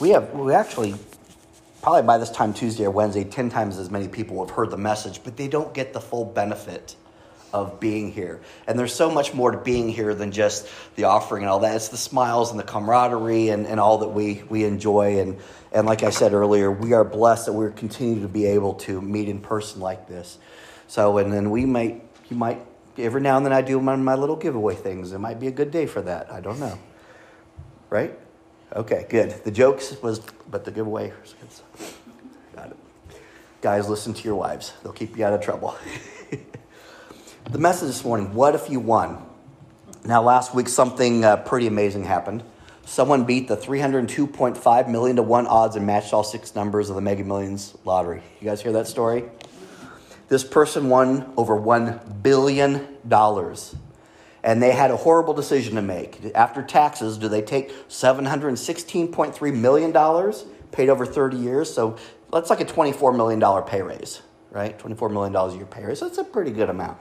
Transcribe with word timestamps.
we 0.00 0.10
have 0.10 0.32
we 0.32 0.52
actually 0.52 0.94
probably 1.82 2.02
by 2.02 2.18
this 2.18 2.30
time 2.30 2.52
Tuesday 2.52 2.84
or 2.84 2.90
Wednesday, 2.90 3.24
ten 3.24 3.48
times 3.48 3.78
as 3.78 3.90
many 3.90 4.08
people 4.08 4.44
have 4.44 4.54
heard 4.54 4.70
the 4.70 4.76
message, 4.76 5.22
but 5.24 5.36
they 5.36 5.48
don't 5.48 5.72
get 5.72 5.92
the 5.92 6.00
full 6.00 6.24
benefit 6.24 6.96
of 7.52 7.80
being 7.80 8.12
here. 8.12 8.40
And 8.66 8.78
there's 8.78 8.94
so 8.94 9.10
much 9.10 9.34
more 9.34 9.50
to 9.50 9.58
being 9.58 9.88
here 9.88 10.14
than 10.14 10.30
just 10.30 10.68
the 10.96 11.04
offering 11.04 11.42
and 11.42 11.50
all 11.50 11.58
that. 11.60 11.74
It's 11.74 11.88
the 11.88 11.96
smiles 11.96 12.50
and 12.50 12.60
the 12.60 12.64
camaraderie 12.64 13.48
and, 13.48 13.66
and 13.66 13.80
all 13.80 13.98
that 13.98 14.08
we, 14.08 14.42
we 14.48 14.64
enjoy. 14.64 15.18
And, 15.18 15.38
and 15.72 15.86
like 15.86 16.02
I 16.02 16.10
said 16.10 16.32
earlier, 16.32 16.70
we 16.70 16.92
are 16.92 17.04
blessed 17.04 17.46
that 17.46 17.52
we're 17.52 17.70
continue 17.70 18.22
to 18.22 18.28
be 18.28 18.46
able 18.46 18.74
to 18.74 19.00
meet 19.00 19.28
in 19.28 19.40
person 19.40 19.80
like 19.80 20.06
this. 20.06 20.38
So, 20.86 21.18
and 21.18 21.32
then 21.32 21.50
we 21.50 21.64
might, 21.64 22.04
you 22.30 22.36
might, 22.36 22.60
every 22.96 23.20
now 23.20 23.36
and 23.36 23.44
then 23.44 23.52
I 23.52 23.62
do 23.62 23.80
my, 23.80 23.96
my 23.96 24.14
little 24.14 24.36
giveaway 24.36 24.76
things. 24.76 25.12
It 25.12 25.18
might 25.18 25.40
be 25.40 25.48
a 25.48 25.52
good 25.52 25.70
day 25.70 25.86
for 25.86 26.02
that. 26.02 26.32
I 26.32 26.40
don't 26.40 26.60
know. 26.60 26.78
Right? 27.88 28.16
Okay, 28.74 29.06
good. 29.08 29.32
The 29.44 29.50
jokes 29.50 30.00
was, 30.00 30.20
but 30.48 30.64
the 30.64 30.70
giveaway 30.70 31.12
was 31.20 31.34
good. 31.34 31.88
Got 32.54 32.70
it. 32.70 32.76
Guys, 33.60 33.88
listen 33.88 34.14
to 34.14 34.22
your 34.22 34.36
wives. 34.36 34.72
They'll 34.82 34.92
keep 34.92 35.16
you 35.16 35.24
out 35.24 35.32
of 35.32 35.40
trouble. 35.40 35.76
the 37.50 37.58
message 37.58 37.88
this 37.88 38.04
morning 38.04 38.32
what 38.32 38.54
if 38.54 38.70
you 38.70 38.78
won? 38.78 39.26
Now, 40.04 40.22
last 40.22 40.54
week, 40.54 40.68
something 40.68 41.24
uh, 41.24 41.36
pretty 41.38 41.66
amazing 41.66 42.04
happened. 42.04 42.44
Someone 42.86 43.24
beat 43.24 43.48
the 43.48 43.56
302.5 43.56 44.88
million 44.88 45.16
to 45.16 45.22
1 45.22 45.46
odds 45.46 45.76
and 45.76 45.84
matched 45.86 46.12
all 46.12 46.24
six 46.24 46.54
numbers 46.54 46.90
of 46.90 46.96
the 46.96 47.02
Mega 47.02 47.22
Millions 47.22 47.76
lottery. 47.84 48.22
You 48.40 48.46
guys 48.46 48.62
hear 48.62 48.72
that 48.72 48.86
story? 48.86 49.24
This 50.28 50.44
person 50.44 50.88
won 50.88 51.32
over 51.36 51.54
$1 51.54 52.22
billion. 52.22 52.98
And 54.42 54.62
they 54.62 54.72
had 54.72 54.90
a 54.90 54.96
horrible 54.96 55.34
decision 55.34 55.74
to 55.74 55.82
make. 55.82 56.18
After 56.34 56.62
taxes, 56.62 57.18
do 57.18 57.28
they 57.28 57.42
take 57.42 57.70
$716.3 57.88 59.54
million 59.54 60.34
paid 60.72 60.88
over 60.88 61.04
30 61.04 61.36
years? 61.36 61.72
So 61.72 61.96
that's 62.32 62.50
like 62.50 62.60
a 62.60 62.64
$24 62.64 63.16
million 63.16 63.62
pay 63.64 63.82
raise, 63.82 64.22
right? 64.50 64.78
$24 64.78 65.12
million 65.12 65.36
a 65.36 65.54
year 65.54 65.66
pay 65.66 65.84
raise. 65.84 66.00
That's 66.00 66.18
a 66.18 66.24
pretty 66.24 66.52
good 66.52 66.70
amount. 66.70 66.98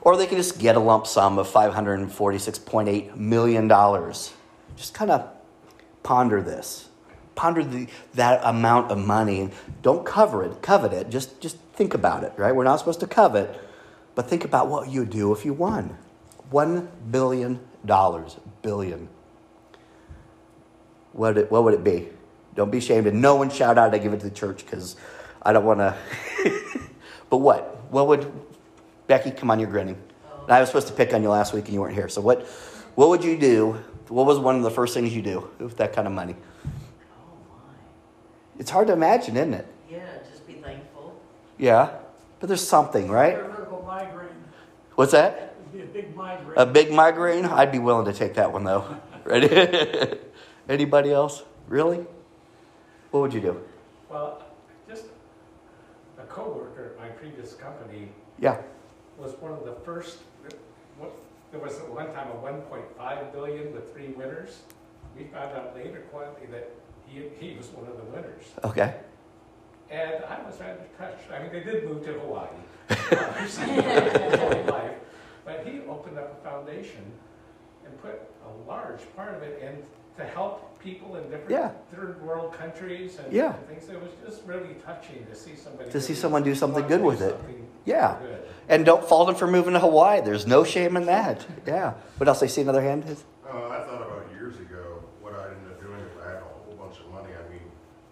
Or 0.00 0.16
they 0.16 0.26
can 0.26 0.38
just 0.38 0.58
get 0.58 0.76
a 0.76 0.80
lump 0.80 1.06
sum 1.06 1.38
of 1.38 1.48
$546.8 1.48 3.16
million. 3.16 3.68
Just 3.68 4.94
kind 4.94 5.10
of 5.10 5.28
ponder 6.02 6.40
this. 6.40 6.88
Ponder 7.34 7.62
the, 7.62 7.88
that 8.14 8.40
amount 8.44 8.90
of 8.90 8.98
money 8.98 9.40
and 9.40 9.52
don't 9.82 10.06
cover 10.06 10.42
it, 10.44 10.62
covet 10.62 10.92
it. 10.92 11.10
Just, 11.10 11.40
just 11.40 11.58
think 11.74 11.94
about 11.94 12.24
it, 12.24 12.32
right? 12.36 12.54
We're 12.54 12.64
not 12.64 12.78
supposed 12.78 13.00
to 13.00 13.06
covet, 13.06 13.60
but 14.14 14.28
think 14.28 14.44
about 14.44 14.68
what 14.68 14.88
you 14.88 15.00
would 15.00 15.10
do 15.10 15.32
if 15.32 15.44
you 15.44 15.52
won. 15.52 15.96
$1 16.52 16.88
billion. 17.10 17.60
Billion. 18.62 19.08
What 21.12 21.34
would, 21.34 21.44
it, 21.44 21.50
what 21.50 21.64
would 21.64 21.74
it 21.74 21.84
be? 21.84 22.08
Don't 22.54 22.70
be 22.70 22.78
ashamed. 22.78 23.06
And 23.06 23.20
no 23.20 23.36
one 23.36 23.50
shout 23.50 23.78
out, 23.78 23.94
I 23.94 23.98
give 23.98 24.12
it 24.12 24.20
to 24.20 24.28
the 24.28 24.34
church 24.34 24.64
because 24.64 24.96
I 25.42 25.52
don't 25.52 25.64
want 25.64 25.80
to. 25.80 25.96
but 27.30 27.38
what? 27.38 27.90
What 27.90 28.08
would. 28.08 28.30
Becky, 29.06 29.30
come 29.30 29.50
on, 29.50 29.58
you're 29.58 29.70
grinning. 29.70 29.96
And 30.44 30.52
I 30.52 30.60
was 30.60 30.68
supposed 30.68 30.88
to 30.88 30.92
pick 30.92 31.14
on 31.14 31.22
you 31.22 31.28
last 31.28 31.52
week 31.52 31.64
and 31.66 31.74
you 31.74 31.80
weren't 31.80 31.94
here. 31.94 32.08
So 32.08 32.20
what, 32.20 32.46
what 32.94 33.08
would 33.10 33.24
you 33.24 33.38
do? 33.38 33.72
What 34.08 34.26
was 34.26 34.38
one 34.38 34.56
of 34.56 34.62
the 34.62 34.70
first 34.70 34.94
things 34.94 35.14
you 35.14 35.22
do 35.22 35.48
with 35.58 35.76
that 35.76 35.92
kind 35.92 36.06
of 36.06 36.12
money? 36.12 36.34
Oh 36.64 37.36
my. 37.50 37.74
It's 38.58 38.70
hard 38.70 38.86
to 38.88 38.92
imagine, 38.92 39.36
isn't 39.36 39.54
it? 39.54 39.66
Yeah, 39.90 40.00
just 40.30 40.46
be 40.46 40.54
thankful. 40.54 41.20
Yeah. 41.58 41.90
But 42.40 42.48
there's 42.48 42.66
something, 42.66 43.08
right? 43.08 43.36
What's 44.94 45.12
that? 45.12 45.47
A 45.74 45.86
big 45.86 46.16
migraine. 46.16 46.58
A 46.58 46.66
big 46.66 46.92
migraine? 46.92 47.44
I'd 47.44 47.72
be 47.72 47.78
willing 47.78 48.06
to 48.06 48.12
take 48.12 48.34
that 48.34 48.52
one 48.52 48.64
though. 48.64 48.96
Ready? 49.24 50.18
Anybody 50.68 51.12
else? 51.12 51.42
Really? 51.68 52.04
What 53.10 53.20
would 53.20 53.34
you 53.34 53.40
do? 53.40 53.60
Well, 54.10 54.42
just 54.88 55.04
a 56.18 56.22
coworker 56.24 56.92
at 56.94 56.98
my 56.98 57.08
previous 57.08 57.54
company 57.54 58.08
Yeah. 58.38 58.58
was 59.18 59.32
one 59.40 59.52
of 59.52 59.64
the 59.64 59.74
first, 59.84 60.18
what, 60.98 61.12
there 61.50 61.60
was 61.60 61.78
at 61.78 61.88
one 61.90 62.06
time 62.12 62.28
a 62.30 62.36
one 62.36 62.60
point 62.62 62.84
five 62.96 63.32
billion 63.32 63.72
with 63.72 63.92
three 63.92 64.08
winners. 64.08 64.60
We 65.16 65.24
found 65.24 65.56
out 65.56 65.74
later 65.74 66.00
quietly 66.12 66.46
that 66.50 66.70
he, 67.06 67.24
he 67.38 67.56
was 67.56 67.66
one 67.68 67.86
of 67.90 67.96
the 67.96 68.04
winners. 68.04 68.44
Okay. 68.64 68.94
And 69.90 70.22
I 70.24 70.40
was 70.42 70.60
rather 70.60 70.80
touched. 70.98 71.30
I 71.32 71.42
mean, 71.42 71.52
they 71.52 71.60
did 71.60 71.84
move 71.84 72.04
to 72.04 72.12
Hawaii. 72.12 72.48
Hawaii 75.48 75.56
life. 75.58 75.64
But 75.64 75.72
he 75.72 75.80
opened 75.88 76.18
up 76.18 76.40
a 76.40 76.48
foundation 76.48 77.12
and 77.84 78.02
put 78.02 78.20
a 78.46 78.68
large 78.70 79.00
part 79.16 79.34
of 79.34 79.42
it 79.42 79.62
in 79.62 79.82
to 80.16 80.24
help 80.24 80.78
people 80.80 81.16
in 81.16 81.22
different 81.24 81.50
Yeah. 81.50 81.70
third 81.94 82.20
world 82.22 82.52
countries 82.52 83.18
and 83.18 83.32
Yeah. 83.32 83.54
and 83.54 83.66
things. 83.68 83.88
It 83.88 84.00
was 84.00 84.10
just 84.24 84.44
really 84.46 84.74
touching 84.84 85.24
to 85.26 85.34
see 85.34 85.54
somebody. 85.54 85.90
To 85.90 86.00
see 86.00 86.14
someone 86.14 86.42
do 86.42 86.54
something 86.54 86.86
good 86.86 87.02
with 87.02 87.22
it. 87.22 87.36
Yeah. 87.84 88.18
good. 88.20 88.42
And 88.68 88.84
don't 88.84 89.02
fault 89.04 89.28
him 89.30 89.34
for 89.34 89.46
moving 89.46 89.72
to 89.74 89.80
Hawaii. 89.80 90.20
There's 90.20 90.46
no 90.46 90.62
shame 90.64 90.96
in 90.96 91.06
that. 91.06 91.46
Yeah. 91.66 91.94
What 92.18 92.28
else? 92.28 92.42
I 92.42 92.46
see 92.46 92.60
another 92.62 92.82
hand. 92.82 93.04
Uh, 93.04 93.48
I 93.48 93.80
thought 93.80 94.02
about 94.02 94.26
years 94.34 94.56
ago, 94.60 95.00
what 95.22 95.32
I'd 95.34 95.56
end 95.56 95.64
up 95.72 95.80
doing 95.80 96.00
if 96.00 96.12
I 96.20 96.28
had 96.36 96.42
a 96.42 96.46
whole 96.66 96.74
bunch 96.76 97.00
of 97.00 97.08
money. 97.14 97.32
I 97.32 97.48
mean, 97.48 97.64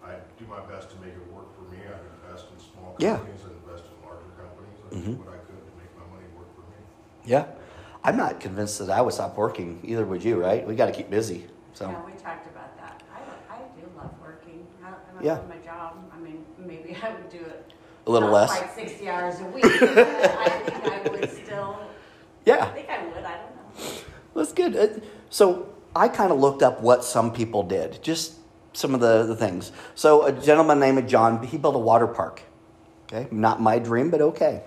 I'd 0.03 0.23
do 0.39 0.45
my 0.49 0.61
best 0.65 0.89
to 0.91 0.95
make 0.97 1.13
it 1.13 1.27
work 1.31 1.53
for 1.53 1.61
me. 1.69 1.77
I'd 1.85 2.01
invest 2.25 2.47
in 2.49 2.57
small 2.57 2.95
Yeah. 2.97 3.17
companies 3.21 3.43
and 3.45 3.53
invest 3.61 3.83
in 3.85 3.95
larger 4.01 4.31
companies. 4.33 4.77
I'd 4.81 4.97
Mhm. 4.97 5.13
do 5.13 5.21
what 5.21 5.33
I 5.35 5.39
could 5.45 5.61
to 5.61 5.73
make 5.77 5.91
my 5.93 6.07
money 6.09 6.25
work 6.33 6.49
for 6.57 6.65
me. 6.73 6.79
Yeah. 7.27 7.45
I'm 8.03 8.17
not 8.17 8.39
convinced 8.39 8.79
that 8.79 8.89
I 8.89 9.01
would 9.01 9.13
stop 9.13 9.37
working. 9.37 9.79
Either 9.83 10.05
would 10.05 10.23
you, 10.23 10.41
right? 10.41 10.65
We 10.65 10.75
got 10.75 10.85
to 10.87 10.91
keep 10.93 11.09
busy. 11.09 11.45
So. 11.73 11.89
Yeah, 11.89 12.05
we 12.05 12.13
talked 12.13 12.47
about 12.47 12.75
that. 12.77 13.03
I, 13.13 13.53
I 13.53 13.57
do 13.79 13.85
love 13.97 14.11
working. 14.21 14.65
I, 14.83 14.87
I 14.89 15.23
Yeah. 15.23 15.33
love 15.33 15.49
my 15.49 15.57
job. 15.57 15.97
I 16.11 16.17
mean, 16.19 16.45
maybe 16.57 16.97
I 17.03 17.11
would 17.11 17.29
do 17.29 17.39
it. 17.39 17.73
A 18.07 18.11
little 18.11 18.29
less. 18.29 18.49
Quite 18.57 18.73
sixty 18.73 19.09
hours 19.09 19.41
a 19.41 19.45
week. 19.47 19.65
I 19.65 20.49
think 20.65 20.85
I 20.85 21.09
would 21.11 21.29
still, 21.29 21.77
Yeah. 22.45 22.63
I 22.65 22.69
think 22.69 22.89
I 22.89 23.05
would, 23.05 23.17
I 23.17 23.37
don't 23.37 23.55
know. 23.55 24.01
That's 24.35 24.53
good. 24.53 24.75
Uh, 24.77 24.99
So 25.29 25.67
I 25.93 26.07
kind 26.07 26.31
of 26.31 26.39
looked 26.39 26.63
up 26.63 26.79
what 26.81 27.03
some 27.03 27.33
people 27.33 27.63
did, 27.63 28.01
just 28.01 28.35
some 28.71 28.93
of 28.93 29.01
the, 29.01 29.25
the 29.25 29.35
things. 29.35 29.73
So 29.95 30.23
a 30.25 30.31
gentleman 30.31 30.79
named 30.79 31.09
John, 31.09 31.43
he 31.45 31.57
built 31.57 31.75
a 31.75 31.79
water 31.79 32.07
park. 32.07 32.41
Okay, 33.11 33.27
not 33.31 33.61
my 33.61 33.79
dream, 33.79 34.09
but 34.09 34.21
okay. 34.21 34.63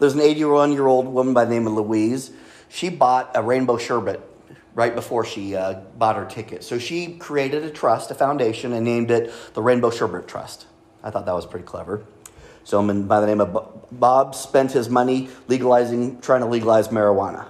There's 0.00 0.14
an 0.14 0.20
81 0.22 0.72
year 0.72 0.86
old 0.86 1.06
woman 1.06 1.34
by 1.34 1.44
the 1.44 1.50
name 1.50 1.66
of 1.66 1.74
Louise. 1.74 2.32
She 2.68 2.88
bought 2.88 3.30
a 3.34 3.42
rainbow 3.42 3.76
sherbet 3.76 4.20
right 4.74 4.94
before 4.94 5.24
she 5.24 5.54
uh, 5.54 5.74
bought 5.98 6.16
her 6.16 6.24
ticket. 6.24 6.64
So 6.64 6.78
she 6.78 7.16
created 7.18 7.64
a 7.64 7.70
trust, 7.70 8.10
a 8.10 8.14
foundation, 8.14 8.72
and 8.72 8.84
named 8.84 9.10
it 9.10 9.30
the 9.54 9.62
Rainbow 9.62 9.90
Sherbet 9.90 10.26
Trust. 10.26 10.66
I 11.02 11.10
thought 11.10 11.26
that 11.26 11.34
was 11.34 11.46
pretty 11.46 11.66
clever. 11.66 12.04
So 12.64 12.78
a 12.78 12.82
man 12.82 13.06
by 13.06 13.20
the 13.20 13.26
name 13.26 13.40
of 13.40 13.88
Bob 13.90 14.34
spent 14.34 14.72
his 14.72 14.88
money 14.88 15.28
legalizing, 15.48 16.20
trying 16.20 16.40
to 16.40 16.46
legalize 16.46 16.88
marijuana. 16.88 17.48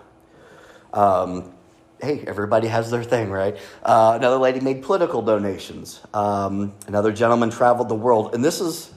Um, 0.92 1.52
hey, 2.00 2.24
everybody 2.26 2.68
has 2.68 2.90
their 2.90 3.04
thing, 3.04 3.30
right? 3.30 3.56
Uh, 3.82 4.14
another 4.16 4.38
lady 4.38 4.60
made 4.60 4.82
political 4.82 5.22
donations. 5.22 6.00
Um, 6.14 6.74
another 6.86 7.12
gentleman 7.12 7.50
traveled 7.50 7.88
the 7.88 7.94
world. 7.94 8.34
And 8.34 8.44
this 8.44 8.60
is, 8.60 8.92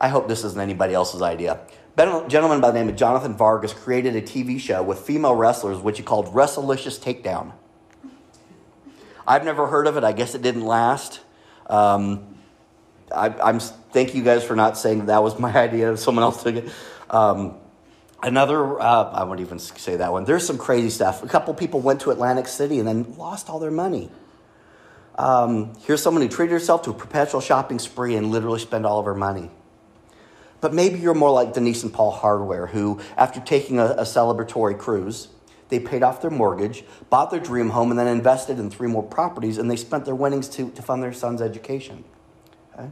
I 0.00 0.08
hope 0.08 0.28
this 0.28 0.44
isn't 0.44 0.60
anybody 0.60 0.94
else's 0.94 1.22
idea. 1.22 1.60
Gentleman 1.96 2.60
by 2.60 2.70
the 2.70 2.78
name 2.78 2.88
of 2.88 2.96
Jonathan 2.96 3.36
Vargas 3.36 3.74
created 3.74 4.16
a 4.16 4.22
TV 4.22 4.58
show 4.58 4.82
with 4.82 5.00
female 5.00 5.34
wrestlers, 5.34 5.78
which 5.78 5.98
he 5.98 6.02
called 6.02 6.26
Wrestlicious 6.28 6.98
Takedown. 6.98 7.52
I've 9.26 9.44
never 9.44 9.66
heard 9.66 9.86
of 9.86 9.96
it. 9.96 10.04
I 10.04 10.12
guess 10.12 10.34
it 10.34 10.42
didn't 10.42 10.64
last. 10.64 11.20
Um, 11.66 12.36
I, 13.14 13.28
I'm 13.28 13.60
thank 13.60 14.14
you 14.14 14.24
guys 14.24 14.42
for 14.42 14.56
not 14.56 14.78
saying 14.78 15.00
that, 15.00 15.06
that 15.06 15.22
was 15.22 15.38
my 15.38 15.54
idea. 15.54 15.96
Someone 15.96 16.22
else 16.22 16.42
took 16.42 16.56
it. 16.56 16.72
Um, 17.10 17.56
Another, 18.22 18.80
uh, 18.80 19.10
I 19.10 19.24
won't 19.24 19.40
even 19.40 19.58
say 19.58 19.96
that 19.96 20.12
one. 20.12 20.24
There's 20.24 20.46
some 20.46 20.56
crazy 20.56 20.90
stuff. 20.90 21.24
A 21.24 21.26
couple 21.26 21.52
people 21.54 21.80
went 21.80 22.02
to 22.02 22.12
Atlantic 22.12 22.46
City 22.46 22.78
and 22.78 22.86
then 22.86 23.16
lost 23.18 23.50
all 23.50 23.58
their 23.58 23.72
money. 23.72 24.10
Um, 25.18 25.74
here's 25.80 26.00
someone 26.00 26.22
who 26.22 26.28
treated 26.28 26.52
herself 26.52 26.82
to 26.82 26.90
a 26.90 26.94
perpetual 26.94 27.40
shopping 27.40 27.80
spree 27.80 28.14
and 28.14 28.30
literally 28.30 28.60
spent 28.60 28.86
all 28.86 29.00
of 29.00 29.06
her 29.06 29.14
money. 29.14 29.50
But 30.62 30.72
maybe 30.72 31.00
you're 31.00 31.12
more 31.12 31.32
like 31.32 31.52
Denise 31.52 31.82
and 31.82 31.92
Paul 31.92 32.12
Hardware, 32.12 32.68
who, 32.68 33.00
after 33.16 33.40
taking 33.40 33.80
a, 33.80 33.86
a 33.86 34.02
celebratory 34.04 34.78
cruise, 34.78 35.28
they 35.68 35.80
paid 35.80 36.04
off 36.04 36.22
their 36.22 36.30
mortgage, 36.30 36.84
bought 37.10 37.32
their 37.32 37.40
dream 37.40 37.70
home, 37.70 37.90
and 37.90 37.98
then 37.98 38.06
invested 38.06 38.60
in 38.60 38.70
three 38.70 38.86
more 38.86 39.02
properties, 39.02 39.58
and 39.58 39.68
they 39.68 39.76
spent 39.76 40.04
their 40.04 40.14
winnings 40.14 40.48
to, 40.50 40.70
to 40.70 40.80
fund 40.80 41.02
their 41.02 41.12
son's 41.12 41.42
education. 41.42 42.04
Okay? 42.74 42.90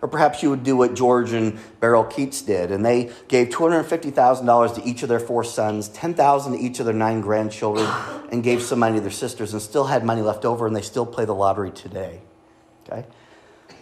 Or 0.00 0.08
perhaps 0.08 0.42
you 0.42 0.48
would 0.48 0.62
do 0.62 0.74
what 0.74 0.94
George 0.94 1.32
and 1.32 1.58
Beryl 1.80 2.04
Keats 2.04 2.40
did, 2.40 2.70
and 2.70 2.82
they 2.84 3.10
gave 3.28 3.50
$250,000 3.50 4.74
to 4.76 4.88
each 4.88 5.02
of 5.02 5.10
their 5.10 5.20
four 5.20 5.44
sons, 5.44 5.90
$10,000 5.90 6.56
to 6.56 6.58
each 6.58 6.80
of 6.80 6.86
their 6.86 6.94
nine 6.94 7.20
grandchildren, 7.20 7.86
and 8.32 8.42
gave 8.42 8.62
some 8.62 8.78
money 8.78 8.94
to 8.94 9.02
their 9.02 9.10
sisters, 9.10 9.52
and 9.52 9.60
still 9.60 9.84
had 9.84 10.02
money 10.02 10.22
left 10.22 10.46
over, 10.46 10.66
and 10.66 10.74
they 10.74 10.80
still 10.80 11.04
play 11.04 11.26
the 11.26 11.34
lottery 11.34 11.72
today. 11.72 12.22
Okay? 12.88 13.04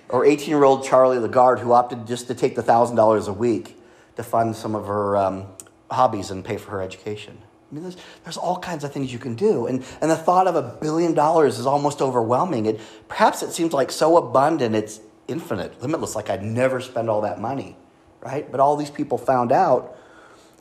Or 0.09 0.25
18 0.25 0.49
year 0.49 0.65
old 0.65 0.85
Charlie 0.85 1.19
Lagarde, 1.19 1.61
who 1.61 1.73
opted 1.73 2.07
just 2.07 2.27
to 2.29 2.35
take 2.35 2.55
the 2.57 2.63
$1,000 2.63 3.29
a 3.29 3.33
week 3.33 3.77
to 4.17 4.23
fund 4.23 4.55
some 4.55 4.75
of 4.75 4.87
her 4.87 5.17
um, 5.17 5.47
hobbies 5.91 6.31
and 6.31 6.45
pay 6.45 6.57
for 6.57 6.73
her 6.73 6.83
education. 6.83 7.39
I 7.71 7.75
mean, 7.75 7.83
there's, 7.83 7.97
there's 8.23 8.37
all 8.37 8.59
kinds 8.59 8.85
of 8.85 8.93
things 8.93 9.13
you 9.13 9.19
can 9.19 9.35
do. 9.35 9.67
And, 9.67 9.85
and 10.01 10.11
the 10.11 10.17
thought 10.17 10.47
of 10.47 10.55
a 10.55 10.63
billion 10.63 11.15
dollars 11.15 11.59
is 11.59 11.67
almost 11.67 12.01
overwhelming. 12.01 12.67
It, 12.67 12.81
perhaps 13.09 13.43
it 13.43 13.53
seems 13.53 13.73
like 13.73 13.91
so 13.91 14.17
abundant, 14.17 14.77
it's 14.77 15.01
infinite, 15.27 15.81
limitless, 15.83 16.15
like 16.15 16.31
I'd 16.31 16.43
never 16.43 16.81
spend 16.81 17.09
all 17.09 17.23
that 17.23 17.41
money, 17.41 17.77
right? 18.21 18.51
But 18.51 18.61
all 18.61 18.77
these 18.77 18.91
people 18.91 19.19
found 19.19 19.51
out, 19.51 19.97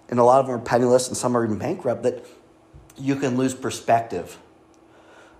and 0.10 0.19
a 0.19 0.24
lot 0.24 0.39
of 0.39 0.48
them 0.48 0.56
are 0.56 0.60
penniless 0.60 1.07
and 1.07 1.18
some 1.18 1.36
are 1.36 1.46
even 1.46 1.57
bankrupt, 1.57 2.04
that 2.04 2.25
you 2.98 3.16
can 3.16 3.38
lose 3.38 3.54
perspective 3.54 4.38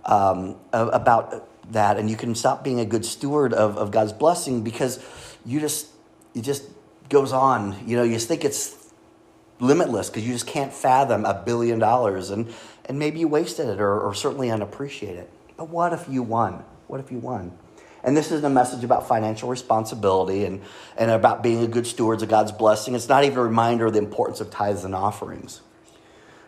um, 0.04 0.56
about 0.72 1.48
that 1.70 1.96
and 1.96 2.10
you 2.10 2.16
can 2.16 2.34
stop 2.34 2.62
being 2.64 2.80
a 2.80 2.84
good 2.84 3.04
steward 3.04 3.52
of, 3.52 3.76
of 3.76 3.90
God's 3.90 4.12
blessing 4.12 4.62
because 4.62 5.04
you 5.44 5.60
just, 5.60 5.88
it 6.34 6.42
just 6.42 6.64
goes 7.08 7.32
on. 7.32 7.76
You 7.86 7.96
know, 7.96 8.02
you 8.02 8.14
just 8.14 8.28
think 8.28 8.44
it's 8.44 8.76
limitless 9.60 10.10
because 10.10 10.26
you 10.26 10.32
just 10.32 10.46
can't 10.46 10.72
fathom 10.72 11.24
a 11.24 11.34
billion 11.34 11.78
dollars 11.78 12.30
and, 12.30 12.52
and 12.86 12.98
maybe 12.98 13.20
you 13.20 13.28
wasted 13.28 13.68
it 13.68 13.80
or, 13.80 14.00
or 14.00 14.14
certainly 14.14 14.50
unappreciate 14.50 15.16
it. 15.16 15.30
But 15.56 15.68
what 15.68 15.92
if 15.92 16.06
you 16.08 16.22
won? 16.22 16.64
What 16.86 17.00
if 17.00 17.10
you 17.10 17.18
won? 17.18 17.56
And 18.02 18.14
this 18.14 18.30
isn't 18.30 18.44
a 18.44 18.50
message 18.50 18.84
about 18.84 19.08
financial 19.08 19.48
responsibility 19.48 20.44
and, 20.44 20.60
and 20.96 21.10
about 21.10 21.42
being 21.42 21.62
a 21.62 21.66
good 21.66 21.86
stewards 21.86 22.22
of 22.22 22.28
God's 22.28 22.52
blessing. 22.52 22.94
It's 22.94 23.08
not 23.08 23.24
even 23.24 23.38
a 23.38 23.42
reminder 23.42 23.86
of 23.86 23.94
the 23.94 23.98
importance 23.98 24.40
of 24.40 24.50
tithes 24.50 24.84
and 24.84 24.94
offerings. 24.94 25.62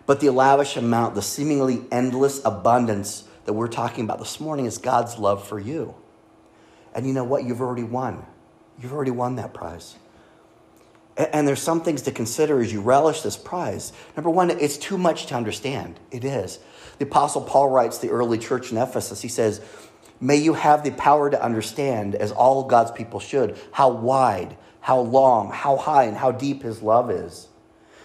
But 0.05 0.21
the 0.21 0.31
lavish 0.31 0.77
amount, 0.77 1.15
the 1.15 1.23
seemingly 1.23 1.85
endless 1.91 2.45
abundance 2.45 3.25
that 3.47 3.53
we're 3.53 3.69
talking 3.69 4.05
about 4.05 4.19
this 4.19 4.39
morning 4.41 4.67
is 4.67 4.79
God's 4.79 5.19
love 5.19 5.47
for 5.47 5.59
you. 5.59 5.95
And 6.95 7.07
you 7.07 7.13
know 7.13 7.25
what? 7.25 7.45
You've 7.45 7.61
already 7.61 7.85
won. 7.85 8.25
You've 8.81 8.93
already 8.93 9.11
won 9.11 9.37
that 9.37 9.55
prize. 9.55 9.97
And 11.17 11.49
there's 11.49 11.63
some 11.63 11.81
things 11.81 12.03
to 12.03 12.13
consider 12.13 12.61
as 12.61 12.73
you 12.73 12.83
relish 12.83 13.23
this 13.23 13.37
prize. 13.37 13.93
Number 14.17 14.29
one, 14.29 14.51
it's 14.51 14.77
too 14.77 14.99
much 14.99 15.27
to 15.27 15.35
understand. 15.35 15.99
It 16.11 16.25
is. 16.25 16.59
The 16.99 17.07
Apostle 17.07 17.43
Paul 17.43 17.71
writes 17.71 17.99
the 17.99 18.11
early 18.11 18.39
church 18.39 18.71
in 18.71 18.77
Ephesus. 18.77 19.23
He 19.23 19.29
says, 19.29 19.63
May 20.21 20.37
you 20.37 20.55
have 20.55 20.83
the 20.83 20.91
power 20.91 21.31
to 21.31 21.43
understand, 21.43 22.15
as 22.15 22.33
all 22.33 22.65
God's 22.65 22.91
people 22.91 23.21
should, 23.21 23.59
how 23.73 23.91
wide, 23.91 24.57
how 24.81 25.01
long, 25.01 25.51
how 25.51 25.77
high, 25.77 26.05
and 26.05 26.17
how 26.17 26.33
deep 26.33 26.63
his 26.63 26.83
love 26.83 27.11
is. 27.11 27.49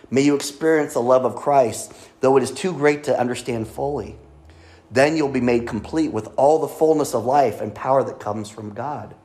May 0.09 0.21
you 0.21 0.35
experience 0.35 0.94
the 0.94 1.01
love 1.01 1.25
of 1.25 1.35
Christ, 1.35 1.94
though 2.19 2.35
it 2.37 2.44
is 2.44 2.51
too 2.51 2.73
great 2.73 3.05
to 3.05 3.17
understand 3.17 3.67
fully. 3.67 4.17
Then 4.91 5.15
you'll 5.15 5.29
be 5.29 5.41
made 5.41 5.67
complete 5.67 6.11
with 6.11 6.27
all 6.35 6.59
the 6.59 6.67
fullness 6.67 7.15
of 7.15 7.25
life 7.25 7.61
and 7.61 7.73
power 7.73 8.03
that 8.03 8.19
comes 8.19 8.49
from 8.49 8.73
God. 8.73 9.15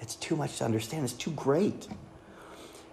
It's 0.00 0.16
too 0.16 0.34
much 0.34 0.58
to 0.58 0.64
understand, 0.64 1.04
it's 1.04 1.12
too 1.12 1.30
great. 1.30 1.86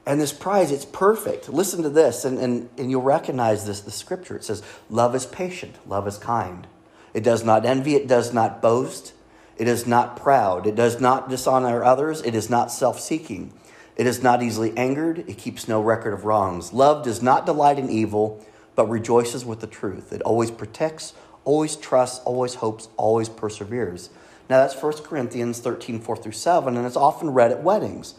And 0.06 0.22
this 0.22 0.32
prize, 0.32 0.72
it's 0.72 0.86
perfect. 0.86 1.50
Listen 1.50 1.84
to 1.84 1.90
this, 1.90 2.24
and, 2.24 2.38
and, 2.38 2.70
and 2.78 2.90
you'll 2.90 3.02
recognize 3.02 3.66
this, 3.66 3.82
the 3.82 3.92
scripture. 3.92 4.36
It 4.36 4.44
says, 4.44 4.64
Love 4.90 5.16
is 5.16 5.26
patient, 5.26 5.76
love 5.88 6.08
is 6.08 6.18
kind. 6.18 6.68
It 7.14 7.24
does 7.24 7.44
not 7.44 7.66
envy, 7.66 7.96
it 7.96 8.08
does 8.08 8.34
not 8.34 8.62
boast, 8.62 9.14
it 9.58 9.68
is 9.68 9.86
not 9.86 10.16
proud, 10.16 10.68
it 10.68 10.76
does 10.76 11.02
not 11.02 11.30
dishonor 11.30 11.84
others, 11.84 12.22
it 12.22 12.36
is 12.36 12.50
not 12.50 12.72
self 12.72 13.00
seeking, 13.00 13.54
it 13.96 14.08
is 14.08 14.24
not 14.24 14.42
easily 14.42 14.76
angered, 14.78 15.20
it 15.28 15.38
keeps 15.38 15.68
no 15.68 15.82
record 15.82 16.14
of 16.14 16.26
wrongs. 16.26 16.74
Love 16.74 17.04
does 17.04 17.22
not 17.22 17.46
delight 17.46 17.80
in 17.80 17.90
evil, 17.90 18.44
but 18.76 18.88
rejoices 18.88 19.44
with 19.44 19.60
the 19.60 19.68
truth. 19.68 20.14
It 20.14 20.22
always 20.22 20.52
protects, 20.52 21.14
always 21.50 21.76
trusts, 21.76 22.20
always 22.26 22.54
hopes, 22.54 22.90
always 22.96 23.28
perseveres. 23.28 24.12
Now 24.52 24.60
that's 24.60 24.80
1 24.80 25.02
Corinthians 25.02 25.58
13, 25.58 26.00
4 26.00 26.18
through 26.18 26.34
7, 26.34 26.78
and 26.78 26.86
it's 26.86 26.96
often 26.96 27.32
read 27.32 27.50
at 27.50 27.64
weddings. 27.64 28.14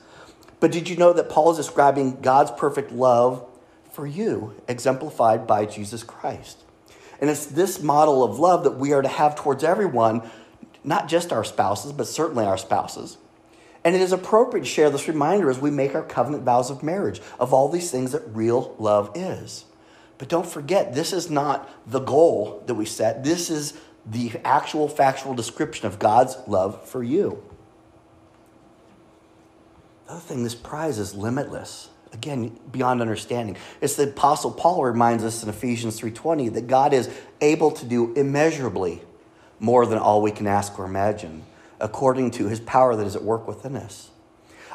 But 0.58 0.72
did 0.72 0.88
you 0.88 0.96
know 0.96 1.12
that 1.12 1.28
Paul 1.30 1.52
is 1.52 1.56
describing 1.56 2.22
God's 2.22 2.50
perfect 2.50 2.90
love 2.90 3.46
for 3.92 4.04
you, 4.04 4.60
exemplified 4.66 5.46
by 5.46 5.64
Jesus 5.64 6.02
Christ? 6.02 6.64
And 7.20 7.30
it's 7.30 7.46
this 7.46 7.80
model 7.80 8.24
of 8.24 8.40
love 8.40 8.64
that 8.64 8.78
we 8.78 8.92
are 8.92 9.02
to 9.02 9.08
have 9.08 9.36
towards 9.36 9.62
everyone, 9.62 10.28
not 10.82 11.06
just 11.06 11.32
our 11.32 11.44
spouses, 11.44 11.92
but 11.92 12.08
certainly 12.08 12.44
our 12.44 12.58
spouses. 12.58 13.16
And 13.84 13.94
it 13.94 14.00
is 14.00 14.10
appropriate 14.10 14.64
to 14.64 14.68
share 14.68 14.90
this 14.90 15.06
reminder 15.06 15.48
as 15.48 15.60
we 15.60 15.70
make 15.70 15.94
our 15.94 16.02
covenant 16.02 16.42
vows 16.42 16.68
of 16.68 16.82
marriage 16.82 17.20
of 17.38 17.54
all 17.54 17.68
these 17.68 17.92
things 17.92 18.10
that 18.10 18.26
real 18.26 18.74
love 18.80 19.12
is. 19.14 19.66
But 20.20 20.28
don't 20.28 20.46
forget, 20.46 20.94
this 20.94 21.14
is 21.14 21.30
not 21.30 21.66
the 21.90 21.98
goal 21.98 22.62
that 22.66 22.74
we 22.74 22.84
set. 22.84 23.24
This 23.24 23.48
is 23.48 23.72
the 24.04 24.32
actual 24.44 24.86
factual 24.86 25.32
description 25.32 25.86
of 25.86 25.98
God's 25.98 26.36
love 26.46 26.86
for 26.86 27.02
you. 27.02 27.42
The 30.04 30.12
other 30.12 30.20
thing, 30.20 30.42
this 30.42 30.54
prize 30.54 30.98
is 30.98 31.14
limitless. 31.14 31.88
Again, 32.12 32.60
beyond 32.70 33.00
understanding. 33.00 33.56
It's 33.80 33.96
the 33.96 34.10
apostle 34.10 34.50
Paul 34.50 34.84
reminds 34.84 35.24
us 35.24 35.42
in 35.42 35.48
Ephesians 35.48 35.98
3:20 35.98 36.50
that 36.50 36.66
God 36.66 36.92
is 36.92 37.08
able 37.40 37.70
to 37.70 37.86
do 37.86 38.12
immeasurably 38.12 39.00
more 39.58 39.86
than 39.86 39.98
all 39.98 40.20
we 40.20 40.32
can 40.32 40.46
ask 40.46 40.78
or 40.78 40.84
imagine, 40.84 41.44
according 41.80 42.32
to 42.32 42.48
his 42.48 42.60
power 42.60 42.94
that 42.94 43.06
is 43.06 43.16
at 43.16 43.24
work 43.24 43.48
within 43.48 43.74
us. 43.74 44.09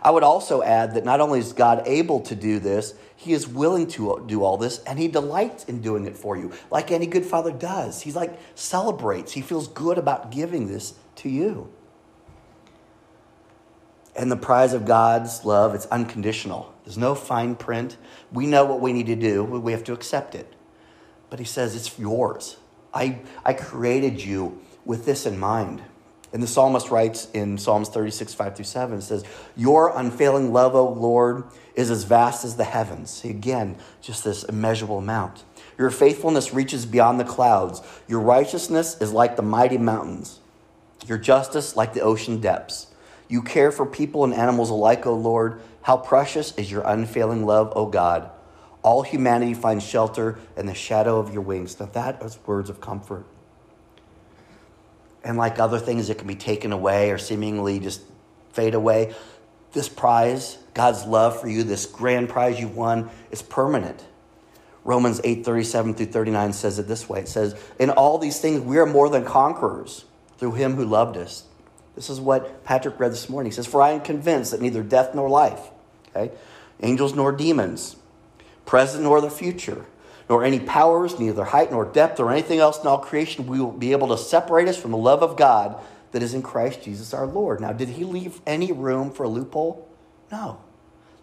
I 0.06 0.12
would 0.12 0.22
also 0.22 0.62
add 0.62 0.94
that 0.94 1.04
not 1.04 1.20
only 1.20 1.40
is 1.40 1.52
God 1.52 1.82
able 1.88 2.20
to 2.22 2.36
do 2.36 2.60
this, 2.60 2.94
he 3.16 3.34
is 3.34 3.48
willing 3.48 3.88
to 3.88 4.24
do 4.28 4.44
all 4.44 4.56
this 4.56 4.78
and 4.84 5.00
he 5.00 5.08
delights 5.08 5.64
in 5.64 5.82
doing 5.82 6.06
it 6.06 6.16
for 6.16 6.38
you, 6.38 6.52
like 6.70 6.92
any 6.92 7.08
good 7.08 7.26
father 7.26 7.52
does. 7.52 8.04
He's 8.04 8.16
like 8.16 8.38
celebrates. 8.54 9.32
He 9.32 9.42
feels 9.42 9.68
good 9.68 9.98
about 9.98 10.30
giving 10.30 10.68
this 10.68 10.94
to 11.16 11.30
you. 11.30 11.74
And 14.16 14.32
the 14.32 14.38
prize 14.38 14.74
of 14.74 14.86
God's 14.86 15.44
love, 15.44 15.74
it's 15.74 15.88
unconditional. 15.88 16.72
There's 16.84 17.00
no 17.00 17.16
fine 17.16 17.56
print. 17.56 17.98
We 18.32 18.46
know 18.46 18.64
what 18.64 18.82
we 18.82 18.94
need 18.94 19.08
to 19.08 19.16
do, 19.16 19.44
we 19.44 19.72
have 19.72 19.84
to 19.86 19.94
accept 19.94 20.36
it. 20.36 20.54
But 21.32 21.40
he 21.40 21.46
says, 21.46 21.76
it's 21.76 21.98
yours. 21.98 22.58
I, 22.94 23.22
I 23.44 23.54
created 23.54 24.24
you 24.24 24.62
with 24.86 25.06
this 25.06 25.26
in 25.26 25.40
mind. 25.40 25.82
And 26.36 26.44
the 26.44 26.48
psalmist 26.48 26.92
writes 26.92 27.30
in 27.34 27.58
Psalms 27.58 27.88
36, 27.88 28.34
5 28.34 28.58
through 28.58 28.66
7, 28.66 28.98
it 28.98 29.04
says, 29.04 29.24
Your 29.56 29.98
unfailing 29.98 30.52
love, 30.52 30.76
O 30.76 30.90
Lord, 30.90 31.46
is 31.76 31.90
as 31.90 32.04
vast 32.04 32.44
as 32.44 32.58
the 32.58 32.66
heavens. 32.66 33.24
Again, 33.24 33.78
just 34.02 34.26
this 34.26 34.44
immeasurable 34.44 34.98
amount. 34.98 35.46
Your 35.78 35.90
faithfulness 35.90 36.54
reaches 36.54 36.86
beyond 36.86 37.22
the 37.22 37.24
clouds. 37.24 37.82
Your 38.10 38.20
righteousness 38.20 39.00
is 39.00 39.14
like 39.14 39.38
the 39.38 39.44
mighty 39.44 39.78
mountains. 39.78 40.42
Your 41.08 41.18
justice 41.18 41.78
like 41.78 41.94
the 41.94 42.02
ocean 42.02 42.42
depths. 42.42 42.88
You 43.30 43.42
care 43.42 43.72
for 43.72 43.86
people 43.86 44.26
and 44.26 44.34
animals 44.34 44.70
alike, 44.70 45.06
O 45.06 45.16
Lord. 45.16 45.62
How 45.84 45.96
precious 45.96 46.54
is 46.58 46.70
your 46.70 46.82
unfailing 46.86 47.46
love, 47.46 47.72
O 47.78 47.86
God. 47.86 48.30
All 48.84 49.04
humanity 49.04 49.54
finds 49.54 49.86
shelter 49.86 50.38
in 50.58 50.66
the 50.66 50.74
shadow 50.74 51.18
of 51.18 51.34
your 51.34 51.44
wings. 51.44 51.80
Now, 51.80 51.86
that 51.86 52.22
is 52.22 52.38
words 52.46 52.70
of 52.70 52.82
comfort. 52.82 53.26
And 55.26 55.38
like 55.38 55.60
other 55.60 55.80
things 55.80 56.08
that 56.08 56.20
can 56.20 56.28
be 56.28 56.36
taken 56.36 56.72
away 56.72 57.12
or 57.12 57.18
seemingly 57.18 57.80
just 57.80 58.02
fade 58.54 58.76
away, 58.76 59.14
this 59.74 59.90
prize, 59.90 60.58
God's 60.74 61.04
love 61.06 61.42
for 61.42 61.50
you, 61.50 61.64
this 61.64 61.86
grand 61.86 62.30
prize 62.30 62.60
you've 62.60 62.78
won, 62.78 63.10
is 63.32 63.42
permanent. 63.42 64.06
Romans 64.86 65.20
8 65.24 65.44
37 65.44 65.96
through 65.96 66.06
39 66.06 66.54
says 66.54 66.78
it 66.78 66.88
this 66.88 67.10
way 67.10 67.22
it 67.22 67.28
says, 67.28 67.60
In 67.80 67.90
all 67.90 68.20
these 68.20 68.40
things, 68.40 68.62
we 68.62 68.78
are 68.78 68.86
more 68.86 69.10
than 69.10 69.26
conquerors 69.26 70.06
through 70.38 70.54
him 70.54 70.76
who 70.76 70.86
loved 70.86 71.18
us. 71.18 71.46
This 71.96 72.10
is 72.10 72.22
what 72.22 72.64
Patrick 72.64 73.00
read 73.00 73.12
this 73.12 73.28
morning. 73.28 73.52
He 73.52 73.56
says, 73.56 73.66
For 73.66 73.82
I 73.82 73.92
am 73.92 74.02
convinced 74.02 74.52
that 74.52 74.62
neither 74.62 74.84
death 74.84 75.16
nor 75.16 75.28
life, 75.28 75.72
okay, 76.16 76.34
angels 76.84 77.16
nor 77.16 77.32
demons, 77.32 77.96
present 78.66 79.04
nor 79.04 79.22
the 79.22 79.32
future, 79.32 79.86
nor 80.30 80.44
any 80.44 80.60
powers, 80.60 81.20
neither 81.20 81.44
height 81.44 81.72
nor 81.72 81.86
depth, 81.86 82.20
or 82.20 82.32
anything 82.32 82.60
else 82.60 82.80
in 82.80 82.88
all 82.88 82.98
creation 82.98 83.48
we 83.48 83.60
will 83.60 83.72
be 83.72 83.92
able 83.92 84.08
to 84.08 84.18
separate 84.18 84.68
us 84.68 84.78
from 84.78 84.92
the 84.92 84.98
love 84.98 85.22
of 85.22 85.38
God 85.38 85.80
that 86.12 86.24
is 86.24 86.34
in 86.34 86.42
Christ 86.42 86.84
Jesus 86.84 87.14
our 87.14 87.28
Lord. 87.28 87.60
Now, 87.60 87.74
did 87.74 87.90
he 87.90 88.04
leave 88.04 88.42
any 88.46 88.72
room 88.72 89.12
for 89.12 89.24
a 89.24 89.28
loophole? 89.28 89.88
No. 90.32 90.62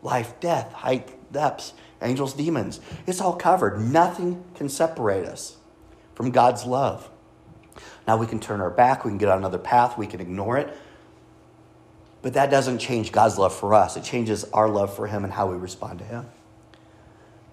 Life, 0.03 0.39
death, 0.41 0.73
height, 0.73 1.33
depths, 1.33 1.73
angels, 2.01 2.35
demons. 2.35 2.81
It's 3.07 3.21
all 3.21 3.35
covered. 3.35 3.81
Nothing 3.81 4.45
can 4.55 4.69
separate 4.69 5.25
us 5.25 5.57
from 6.15 6.31
God's 6.31 6.65
love. 6.65 7.09
Now 8.07 8.17
we 8.17 8.27
can 8.27 8.41
turn 8.41 8.61
our 8.61 8.71
back, 8.71 9.05
we 9.05 9.11
can 9.11 9.19
get 9.19 9.29
on 9.29 9.39
another 9.39 9.59
path, 9.59 9.97
we 9.97 10.07
can 10.07 10.21
ignore 10.21 10.59
it. 10.59 10.77
But 12.21 12.35
that 12.35 12.51
doesn't 12.51 12.79
change 12.79 13.13
God's 13.13 13.39
love 13.39 13.55
for 13.55 13.75
us. 13.75 13.97
It 13.97 14.05
changes 14.05 14.45
our 14.53 14.69
love 14.69 14.95
for 14.95 15.07
Him 15.07 15.25
and 15.25 15.33
how 15.33 15.49
we 15.49 15.57
respond 15.57 15.99
to 15.99 16.05
Him. 16.05 16.27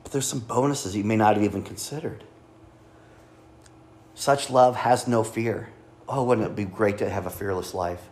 But 0.09 0.13
there's 0.13 0.27
some 0.27 0.39
bonuses 0.39 0.95
you 0.95 1.03
may 1.03 1.17
not 1.17 1.35
have 1.35 1.43
even 1.43 1.61
considered. 1.61 2.23
Such 4.15 4.49
love 4.49 4.75
has 4.77 5.07
no 5.07 5.23
fear. 5.23 5.69
Oh, 6.07 6.23
wouldn't 6.23 6.47
it 6.47 6.55
be 6.55 6.65
great 6.65 6.97
to 6.97 7.07
have 7.11 7.27
a 7.27 7.29
fearless 7.29 7.75
life? 7.75 8.09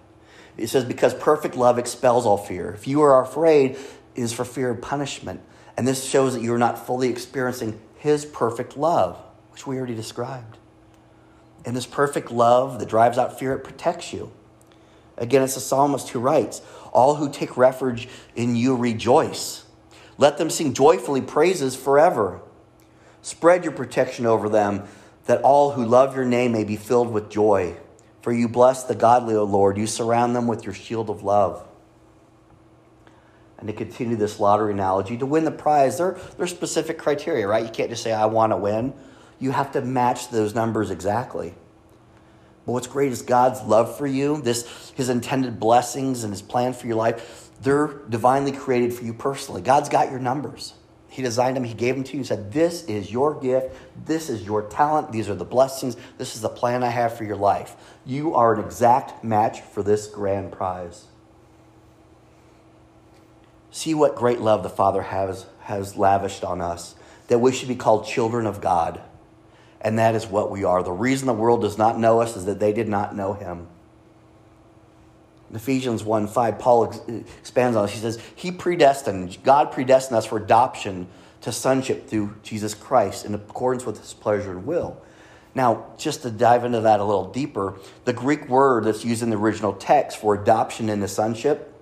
It 0.58 0.68
says, 0.68 0.86
because 0.86 1.16
perfect 1.16 1.56
love 1.56 1.80
expels 1.80 2.27
all 2.27 2.38
fear. 2.38 2.70
If 2.70 2.88
you 2.88 3.01
are 3.01 3.20
afraid, 3.20 3.72
it 3.72 3.80
is 4.13 4.32
for 4.32 4.46
fear 4.46 4.70
of 4.70 4.80
punishment. 4.80 5.42
And 5.75 5.88
this 5.88 6.08
shows 6.08 6.36
that 6.36 6.44
you're 6.44 6.60
not 6.60 6.86
fully 6.86 7.10
experiencing 7.10 7.82
His 7.98 8.25
perfect 8.25 8.77
love, 8.77 9.18
which 9.50 9.66
we 9.66 9.77
already 9.77 9.96
described. 9.96 10.60
And 11.66 11.75
this 11.75 11.88
perfect 11.88 12.30
love 12.30 12.77
that 12.77 12.89
drives 12.89 13.18
out 13.18 13.39
fear, 13.39 13.54
it 13.54 13.63
protects 13.63 14.13
you. 14.13 14.32
Again, 15.18 15.42
it's 15.42 15.56
the 15.56 15.62
psalmist 15.62 16.10
who 16.10 16.20
writes, 16.20 16.62
All 16.94 17.16
who 17.16 17.32
take 17.32 17.58
refuge 17.58 18.08
in 18.36 18.56
you 18.56 18.75
rejoice. 18.75 19.63
Let 20.18 20.38
them 20.38 20.50
sing 20.50 20.74
joyfully 20.74 21.22
praises 21.22 21.76
forever. 21.76 22.42
Spread 23.22 23.64
your 23.64 23.74
protection 23.74 24.26
over 24.26 24.50
them, 24.50 24.84
that 25.26 25.42
all 25.42 25.72
who 25.72 25.86
love 25.86 26.16
your 26.16 26.26
name 26.26 26.54
may 26.54 26.64
be 26.64 26.76
filled 26.76 27.12
with 27.12 27.30
joy. 27.30 27.76
For 28.22 28.32
you 28.32 28.48
bless 28.48 28.84
the 28.84 28.96
godly, 28.96 29.36
O 29.36 29.44
Lord. 29.44 29.78
You 29.78 29.88
surround 29.88 30.36
them 30.36 30.48
with 30.48 30.66
your 30.66 30.74
shield 30.74 31.10
of 31.10 31.24
love. 31.24 31.66
And 33.58 33.68
to 33.68 33.74
continue 33.74 34.16
this 34.16 34.40
lottery 34.40 34.74
analogy, 34.74 35.18
to 35.18 35.26
win 35.26 35.44
the 35.44 35.52
prize, 35.52 35.98
there, 35.98 36.14
there 36.36 36.44
are 36.44 36.48
specific 36.48 36.98
criteria, 36.98 37.48
right? 37.48 37.66
You 37.66 37.72
can't 37.72 37.90
just 37.90 38.04
say, 38.04 38.14
I 38.14 38.26
want 38.26 38.52
to 38.52 38.58
win. 38.58 38.94
You 39.40 39.52
have 39.52 39.72
to 39.74 39.82
match 39.82 40.30
those 40.30 40.54
numbers 40.54 40.92
exactly. 40.92 41.56
But 42.66 42.74
what's 42.74 42.88
great 42.88 43.12
is 43.12 43.22
God's 43.22 43.62
love 43.62 43.98
for 43.98 44.06
you, 44.06 44.42
this 44.42 44.92
his 44.96 45.10
intended 45.10 45.60
blessings 45.60 46.24
and 46.24 46.34
his 46.34 46.42
plan 46.42 46.74
for 46.74 46.86
your 46.86 46.98
life, 46.98 47.47
they're 47.62 48.02
divinely 48.10 48.52
created 48.52 48.94
for 48.94 49.04
you 49.04 49.14
personally. 49.14 49.62
God's 49.62 49.90
got 49.90 50.12
your 50.12 50.20
numbers. 50.20 50.74
He 51.10 51.24
designed 51.24 51.56
them, 51.56 51.64
he 51.64 51.74
gave 51.74 51.96
them 51.96 52.04
to 52.04 52.14
you, 52.14 52.20
he 52.20 52.24
said, 52.24 52.52
This 52.52 52.84
is 52.84 53.12
your 53.12 53.40
gift, 53.40 53.76
this 54.06 54.30
is 54.30 54.44
your 54.44 54.64
talent, 54.64 55.12
these 55.12 55.30
are 55.30 55.36
the 55.36 55.46
blessings, 55.46 55.96
this 56.18 56.36
is 56.36 56.42
the 56.42 56.50
plan 56.50 56.84
I 56.84 56.90
have 56.90 57.18
for 57.18 57.24
your 57.24 57.38
life. 57.38 57.76
You 58.06 58.36
are 58.36 58.54
an 58.54 58.64
exact 58.64 59.24
match 59.24 59.62
for 59.62 59.82
this 59.82 60.08
grand 60.08 60.52
prize. 60.52 61.06
See 63.72 63.94
what 63.94 64.16
great 64.16 64.42
love 64.42 64.64
the 64.64 64.70
Father 64.70 65.02
has, 65.02 65.46
has 65.62 65.96
lavished 65.96 66.44
on 66.44 66.62
us, 66.62 66.96
that 67.30 67.40
we 67.40 67.52
should 67.52 67.68
be 67.68 67.76
called 67.76 68.06
children 68.06 68.46
of 68.46 68.62
God. 68.62 69.02
And 69.80 69.98
that 70.00 70.16
is 70.16 70.28
what 70.28 70.52
we 70.52 70.64
are. 70.64 70.84
The 70.84 70.92
reason 70.92 71.28
the 71.28 71.34
world 71.34 71.62
does 71.62 71.78
not 71.78 72.00
know 72.00 72.22
us 72.22 72.36
is 72.36 72.46
that 72.46 72.60
they 72.60 72.74
did 72.74 72.90
not 72.90 73.16
know 73.16 73.34
him. 73.34 73.68
Ephesians 75.54 76.04
1 76.04 76.27
5, 76.27 76.60
Paul 76.60 76.86
ex- 76.86 77.00
expands 77.39 77.77
on 77.77 77.86
this. 77.86 77.94
He 77.94 78.00
says, 78.00 78.20
He 78.36 78.51
predestined, 78.51 79.38
God 79.44 79.72
predestined 79.72 80.18
us 80.18 80.25
for 80.25 80.38
adoption 80.38 81.08
to 81.42 81.51
sonship 81.51 82.08
through 82.08 82.36
Jesus 82.44 82.74
Christ 82.74 83.25
in 83.25 83.34
accordance 83.34 83.86
with 83.86 84.00
his 84.00 84.13
pleasure 84.13 84.51
and 84.51 84.66
will. 84.66 85.01
Now, 85.56 85.88
just 85.98 86.22
to 86.24 86.30
dive 86.30 86.66
into 86.66 86.82
that 86.82 87.00
a 87.00 87.04
little 87.04 87.32
deeper, 87.32 87.80
the 88.06 88.13
Greek 88.13 88.48
word 88.48 88.84
that's 88.84 89.04
used 89.04 89.24
in 89.24 89.30
the 89.30 89.38
original 89.38 89.74
text 89.74 90.20
for 90.20 90.36
adoption 90.36 90.89
into 90.89 91.08
sonship, 91.08 91.74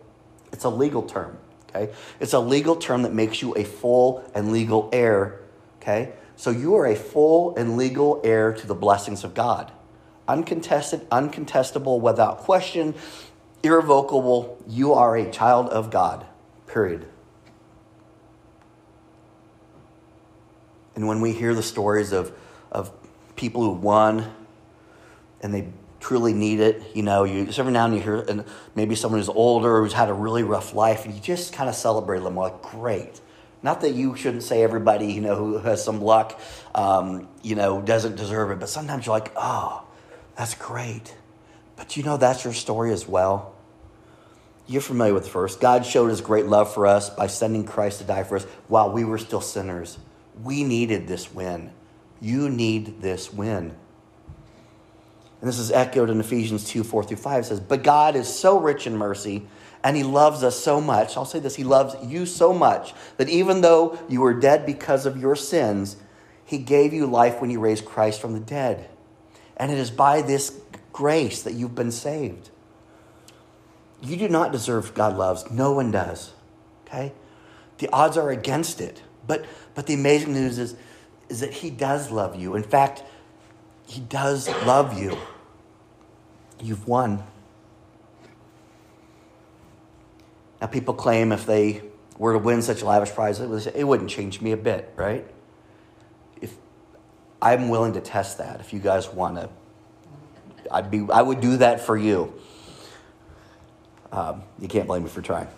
it's 0.53 0.63
a 0.63 0.69
legal 0.69 1.03
term. 1.03 1.37
Okay? 1.69 1.93
It's 2.19 2.33
a 2.33 2.39
legal 2.39 2.75
term 2.77 3.01
that 3.01 3.13
makes 3.13 3.41
you 3.41 3.53
a 3.55 3.63
full 3.63 4.23
and 4.33 4.51
legal 4.51 4.89
heir. 4.93 5.41
Okay? 5.81 6.13
So 6.37 6.51
you 6.51 6.75
are 6.75 6.85
a 6.85 6.95
full 6.95 7.55
and 7.57 7.75
legal 7.75 8.21
heir 8.23 8.53
to 8.53 8.67
the 8.67 8.75
blessings 8.75 9.23
of 9.23 9.33
God. 9.33 9.71
Uncontested, 10.27 11.07
uncontestable, 11.09 11.99
without 11.99 12.39
question, 12.39 12.95
irrevocable. 13.65 14.57
You 14.67 14.93
are 14.93 15.17
a 15.17 15.29
child 15.29 15.69
of 15.69 15.91
God. 15.91 16.25
Period. 16.67 17.05
And 20.95 21.07
when 21.07 21.19
we 21.21 21.33
hear 21.33 21.53
the 21.53 21.63
stories 21.63 22.13
of, 22.13 22.31
of 22.71 22.91
people 23.35 23.63
who 23.63 23.71
won 23.71 24.33
and 25.41 25.53
they 25.53 25.67
truly 25.99 26.33
need 26.33 26.59
it, 26.59 26.81
you 26.93 27.03
know, 27.03 27.23
you 27.23 27.49
every 27.57 27.73
now 27.73 27.85
and 27.85 27.93
then 27.93 27.99
you 27.99 28.03
hear 28.03 28.17
and 28.17 28.45
maybe 28.75 28.95
someone 28.95 29.19
who's 29.19 29.29
older 29.29 29.81
who's 29.81 29.93
had 29.93 30.09
a 30.09 30.13
really 30.13 30.43
rough 30.43 30.73
life, 30.73 31.05
and 31.05 31.13
you 31.13 31.19
just 31.19 31.51
kind 31.51 31.67
of 31.67 31.75
celebrate 31.75 32.19
them 32.19 32.35
like, 32.35 32.61
great. 32.61 33.19
Not 33.63 33.81
that 33.81 33.93
you 33.95 34.15
shouldn't 34.15 34.43
say 34.43 34.61
everybody, 34.61 35.07
you 35.07 35.21
know, 35.21 35.35
who 35.35 35.57
has 35.57 35.83
some 35.83 35.99
luck, 35.99 36.39
um, 36.75 37.27
you 37.41 37.55
know, 37.55 37.81
doesn't 37.81 38.15
deserve 38.15 38.51
it, 38.51 38.59
but 38.59 38.69
sometimes 38.69 39.07
you're 39.07 39.15
like, 39.15 39.31
oh, 39.35 39.83
that's 40.37 40.53
great. 40.53 41.15
But 41.75 41.97
you 41.97 42.03
know, 42.03 42.17
that's 42.17 42.43
your 42.43 42.53
story 42.53 42.93
as 42.93 43.07
well. 43.07 43.54
You're 44.67 44.81
familiar 44.81 45.13
with 45.13 45.25
the 45.25 45.29
verse. 45.29 45.55
God 45.55 45.85
showed 45.85 46.09
his 46.09 46.21
great 46.21 46.47
love 46.47 46.73
for 46.73 46.87
us 46.87 47.09
by 47.09 47.27
sending 47.27 47.65
Christ 47.65 47.99
to 47.99 48.03
die 48.03 48.23
for 48.23 48.37
us 48.37 48.45
while 48.67 48.91
we 48.91 49.03
were 49.03 49.17
still 49.17 49.41
sinners. 49.41 49.97
We 50.41 50.63
needed 50.63 51.07
this 51.07 51.33
win. 51.33 51.71
You 52.19 52.49
need 52.49 53.01
this 53.01 53.31
win. 53.31 53.75
And 55.41 55.49
this 55.49 55.59
is 55.59 55.71
echoed 55.71 56.09
in 56.09 56.19
Ephesians 56.19 56.63
2 56.65 56.83
4 56.83 57.03
through 57.03 57.17
5. 57.17 57.39
It 57.39 57.45
says, 57.45 57.59
But 57.59 57.83
God 57.83 58.15
is 58.15 58.27
so 58.27 58.59
rich 58.59 58.87
in 58.87 58.97
mercy, 58.97 59.45
and 59.83 59.95
He 59.95 60.01
loves 60.01 60.43
us 60.43 60.59
so 60.59 60.81
much. 60.81 61.15
I'll 61.15 61.25
say 61.25 61.39
this 61.39 61.55
He 61.55 61.63
loves 61.63 61.95
you 62.03 62.25
so 62.25 62.51
much 62.51 62.95
that 63.17 63.29
even 63.29 63.61
though 63.61 63.99
you 64.09 64.21
were 64.21 64.33
dead 64.33 64.65
because 64.65 65.05
of 65.05 65.17
your 65.17 65.35
sins, 65.35 65.97
He 66.43 66.57
gave 66.57 66.93
you 66.93 67.05
life 67.05 67.41
when 67.41 67.51
He 67.51 67.57
raised 67.57 67.85
Christ 67.85 68.19
from 68.19 68.33
the 68.33 68.39
dead. 68.39 68.89
And 69.57 69.71
it 69.71 69.77
is 69.77 69.91
by 69.91 70.23
this 70.23 70.59
grace 70.91 71.43
that 71.43 71.53
you've 71.53 71.75
been 71.75 71.91
saved. 71.91 72.49
You 74.01 74.17
do 74.17 74.27
not 74.27 74.51
deserve 74.51 74.93
God 74.93 75.17
loves. 75.17 75.49
No 75.49 75.73
one 75.73 75.91
does. 75.91 76.33
Okay? 76.85 77.13
The 77.77 77.89
odds 77.91 78.17
are 78.17 78.29
against 78.29 78.81
it. 78.81 79.01
But 79.27 79.45
but 79.73 79.87
the 79.87 79.93
amazing 79.93 80.33
news 80.33 80.57
is, 80.57 80.75
is 81.29 81.41
that 81.41 81.53
he 81.53 81.69
does 81.69 82.09
love 82.09 82.35
you. 82.35 82.55
In 82.55 82.63
fact, 82.63 83.03
he 83.87 84.01
does 84.01 84.47
love 84.65 84.97
you. 84.97 85.17
You've 86.61 86.87
won. 86.87 87.23
Now 90.61 90.67
people 90.67 90.93
claim 90.93 91.31
if 91.31 91.45
they 91.45 91.83
were 92.17 92.33
to 92.33 92.39
win 92.39 92.61
such 92.61 92.81
a 92.81 92.85
lavish 92.85 93.11
prize, 93.11 93.39
it, 93.39 93.83
wouldn't 93.83 94.09
change 94.09 94.41
me 94.41 94.53
a 94.53 94.57
bit, 94.57 94.91
right? 94.95 95.27
If 96.41 96.55
I'm 97.41 97.67
willing 97.67 97.93
to 97.93 98.01
test 98.01 98.37
that, 98.37 98.61
if 98.61 98.71
you 98.71 98.79
guys 98.79 99.09
want 99.09 99.35
to, 99.35 99.49
I'd 100.71 100.89
be 100.89 101.05
I 101.13 101.21
would 101.21 101.41
do 101.41 101.57
that 101.57 101.81
for 101.81 101.97
you. 101.97 102.33
Um, 104.15 104.43
you 104.59 104.69
can't 104.69 104.87
blame 104.87 105.03
me 105.03 105.09
for 105.09 105.21
trying. 105.21 105.49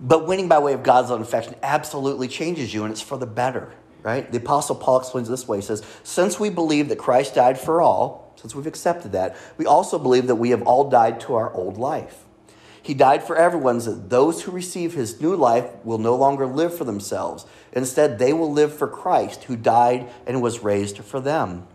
But 0.00 0.28
winning 0.28 0.46
by 0.46 0.60
way 0.60 0.72
of 0.72 0.84
God's 0.84 1.10
own 1.10 1.20
affection 1.20 1.56
absolutely 1.64 2.28
changes 2.28 2.72
you, 2.72 2.84
and 2.84 2.92
it's 2.92 3.00
for 3.00 3.18
the 3.18 3.26
better, 3.26 3.72
right? 4.04 4.30
The 4.30 4.38
Apostle 4.38 4.76
Paul 4.76 5.00
explains 5.00 5.28
this 5.28 5.48
way 5.48 5.58
He 5.58 5.62
says, 5.62 5.82
Since 6.04 6.38
we 6.38 6.48
believe 6.48 6.88
that 6.90 6.98
Christ 6.98 7.34
died 7.34 7.58
for 7.58 7.82
all, 7.82 8.32
since 8.36 8.54
we've 8.54 8.68
accepted 8.68 9.10
that, 9.12 9.36
we 9.56 9.66
also 9.66 9.98
believe 9.98 10.28
that 10.28 10.36
we 10.36 10.50
have 10.50 10.62
all 10.62 10.88
died 10.88 11.18
to 11.22 11.34
our 11.34 11.52
old 11.52 11.76
life. 11.76 12.24
He 12.80 12.94
died 12.94 13.24
for 13.24 13.34
everyone, 13.34 13.80
so 13.80 13.94
that 13.94 14.10
those 14.10 14.42
who 14.42 14.52
receive 14.52 14.94
his 14.94 15.20
new 15.20 15.34
life 15.34 15.66
will 15.84 15.98
no 15.98 16.14
longer 16.14 16.46
live 16.46 16.78
for 16.78 16.84
themselves. 16.84 17.44
Instead, 17.72 18.20
they 18.20 18.32
will 18.32 18.52
live 18.52 18.72
for 18.72 18.86
Christ, 18.86 19.44
who 19.44 19.56
died 19.56 20.08
and 20.24 20.40
was 20.40 20.60
raised 20.60 20.98
for 20.98 21.18
them. 21.20 21.66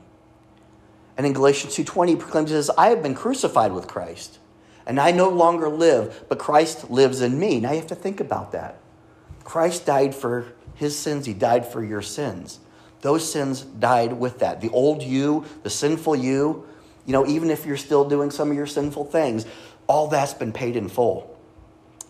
And 1.18 1.28
in 1.28 1.34
Galatians 1.34 1.76
2.20, 1.76 2.08
he 2.08 2.16
proclaims, 2.16 2.50
he 2.50 2.56
says, 2.56 2.72
I 2.78 2.88
have 2.88 3.04
been 3.04 3.14
crucified 3.14 3.74
with 3.74 3.88
Christ. 3.88 4.40
And 4.86 5.00
I 5.00 5.12
no 5.12 5.30
longer 5.30 5.70
live, 5.70 6.26
but 6.28 6.40
Christ 6.40 6.90
lives 6.90 7.22
in 7.22 7.40
me. 7.40 7.60
Now 7.60 7.72
you 7.72 7.78
have 7.78 7.88
to 7.88 7.96
think 7.96 8.20
about 8.20 8.52
that. 8.52 8.80
Christ 9.44 9.86
died 9.86 10.14
for 10.14 10.54
his 10.76 10.98
sins, 10.98 11.26
he 11.26 11.34
died 11.34 11.66
for 11.66 11.84
your 11.84 12.02
sins. 12.02 12.60
Those 13.02 13.30
sins 13.30 13.62
died 13.62 14.14
with 14.14 14.40
that. 14.40 14.62
The 14.62 14.70
old 14.70 15.04
you, 15.04 15.46
the 15.64 15.70
sinful 15.70 16.16
you, 16.16 16.66
you 17.06 17.12
know, 17.12 17.28
even 17.28 17.50
if 17.50 17.66
you're 17.66 17.78
still 17.78 18.08
doing 18.08 18.32
some 18.32 18.50
of 18.50 18.56
your 18.56 18.68
sinful 18.68 19.06
things, 19.06 19.46
all 19.88 20.08
that's 20.08 20.34
been 20.34 20.54
paid 20.54 20.76
in 20.76 20.88
full. 20.88 21.38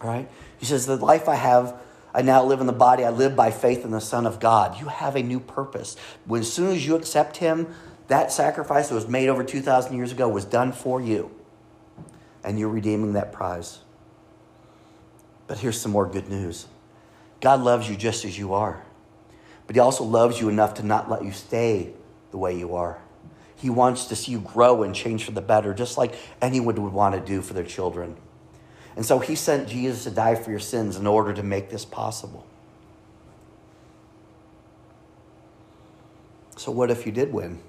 All 0.01 0.07
right? 0.07 0.29
He 0.59 0.65
says, 0.65 0.85
The 0.85 0.95
life 0.95 1.27
I 1.27 1.35
have, 1.35 1.75
I 2.13 2.21
now 2.21 2.43
live 2.43 2.61
in 2.61 2.67
the 2.67 2.73
body, 2.73 3.03
I 3.03 3.09
live 3.09 3.35
by 3.35 3.49
faith 3.49 3.83
in 3.83 3.91
the 3.91 4.01
Son 4.01 4.27
of 4.27 4.39
God. 4.39 4.79
You 4.79 4.87
have 4.87 5.15
a 5.15 5.23
new 5.23 5.39
purpose. 5.39 5.95
When, 6.25 6.41
as 6.41 6.53
soon 6.53 6.71
as 6.71 6.85
you 6.85 6.95
accept 6.95 7.37
him, 7.37 7.73
that 8.07 8.31
sacrifice 8.31 8.89
that 8.89 8.95
was 8.95 9.07
made 9.07 9.29
over 9.29 9.43
2,000 9.43 9.95
years 9.95 10.11
ago 10.11 10.29
was 10.29 10.45
done 10.45 10.71
for 10.71 11.01
you 11.01 11.31
and 12.43 12.59
you're 12.59 12.69
redeeming 12.69 13.13
that 13.13 13.31
prize. 13.31 13.79
But 15.47 15.59
here's 15.59 15.79
some 15.79 15.91
more 15.91 16.05
good 16.05 16.29
news 16.29 16.67
God 17.39 17.61
loves 17.61 17.89
you 17.89 17.95
just 17.95 18.25
as 18.25 18.37
you 18.37 18.53
are, 18.53 18.83
but 19.67 19.75
He 19.75 19.79
also 19.79 20.03
loves 20.03 20.39
you 20.39 20.49
enough 20.49 20.75
to 20.75 20.83
not 20.83 21.09
let 21.09 21.23
you 21.23 21.31
stay 21.31 21.93
the 22.31 22.37
way 22.37 22.57
you 22.57 22.75
are. 22.75 22.99
He 23.55 23.69
wants 23.69 24.05
to 24.05 24.15
see 24.15 24.33
you 24.33 24.39
grow 24.39 24.83
and 24.83 24.93
change 24.93 25.23
for 25.23 25.31
the 25.31 25.41
better, 25.41 25.73
just 25.73 25.97
like 25.97 26.15
anyone 26.41 26.81
would 26.81 26.93
want 26.93 27.15
to 27.15 27.21
do 27.21 27.41
for 27.41 27.53
their 27.53 27.63
children. 27.63 28.17
And 28.95 29.05
so 29.05 29.19
He 29.19 29.35
sent 29.35 29.69
Jesus 29.69 30.03
to 30.03 30.11
die 30.11 30.35
for 30.35 30.51
your 30.51 30.59
sins 30.59 30.97
in 30.97 31.07
order 31.07 31.33
to 31.33 31.43
make 31.43 31.69
this 31.69 31.85
possible. 31.85 32.45
So, 36.57 36.71
what 36.71 36.91
if 36.91 37.05
you 37.05 37.11
did 37.11 37.33
win? 37.33 37.59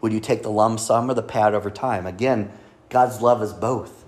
Would 0.00 0.12
you 0.12 0.20
take 0.20 0.42
the 0.42 0.50
lump 0.50 0.80
sum 0.80 1.10
or 1.10 1.14
the 1.14 1.22
pad 1.22 1.54
over 1.54 1.70
time? 1.70 2.06
Again, 2.06 2.52
God's 2.88 3.20
love 3.20 3.42
is 3.42 3.52
both. 3.52 4.04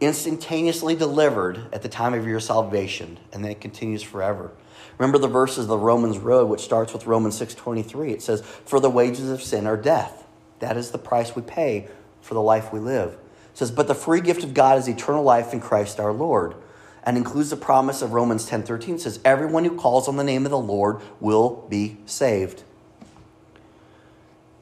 Instantaneously 0.00 0.94
delivered 0.94 1.66
at 1.72 1.82
the 1.82 1.88
time 1.88 2.14
of 2.14 2.26
your 2.26 2.40
salvation, 2.40 3.18
and 3.32 3.42
then 3.42 3.52
it 3.52 3.60
continues 3.60 4.02
forever. 4.02 4.50
Remember 4.98 5.18
the 5.18 5.28
verses 5.28 5.64
of 5.64 5.68
the 5.68 5.78
Romans 5.78 6.18
road, 6.18 6.48
which 6.48 6.60
starts 6.60 6.92
with 6.92 7.06
Romans 7.06 7.38
6.23. 7.40 8.10
It 8.10 8.22
says, 8.22 8.42
For 8.42 8.80
the 8.80 8.90
wages 8.90 9.30
of 9.30 9.42
sin 9.42 9.66
are 9.66 9.76
death. 9.76 10.26
That 10.60 10.76
is 10.76 10.90
the 10.90 10.98
price 10.98 11.36
we 11.36 11.42
pay 11.42 11.88
for 12.20 12.34
the 12.34 12.42
life 12.42 12.72
we 12.72 12.80
live. 12.80 13.12
It 13.12 13.58
says, 13.58 13.70
But 13.70 13.88
the 13.88 13.94
free 13.94 14.20
gift 14.20 14.42
of 14.42 14.54
God 14.54 14.78
is 14.78 14.88
eternal 14.88 15.22
life 15.22 15.52
in 15.52 15.60
Christ 15.60 16.00
our 16.00 16.12
Lord. 16.12 16.54
And 17.02 17.16
includes 17.16 17.50
the 17.50 17.56
promise 17.56 18.02
of 18.02 18.14
Romans 18.14 18.50
10.13. 18.50 18.94
It 18.94 19.00
says, 19.00 19.20
Everyone 19.24 19.64
who 19.64 19.76
calls 19.76 20.08
on 20.08 20.16
the 20.16 20.24
name 20.24 20.44
of 20.44 20.50
the 20.50 20.58
Lord 20.58 21.00
will 21.20 21.66
be 21.68 21.98
saved. 22.04 22.64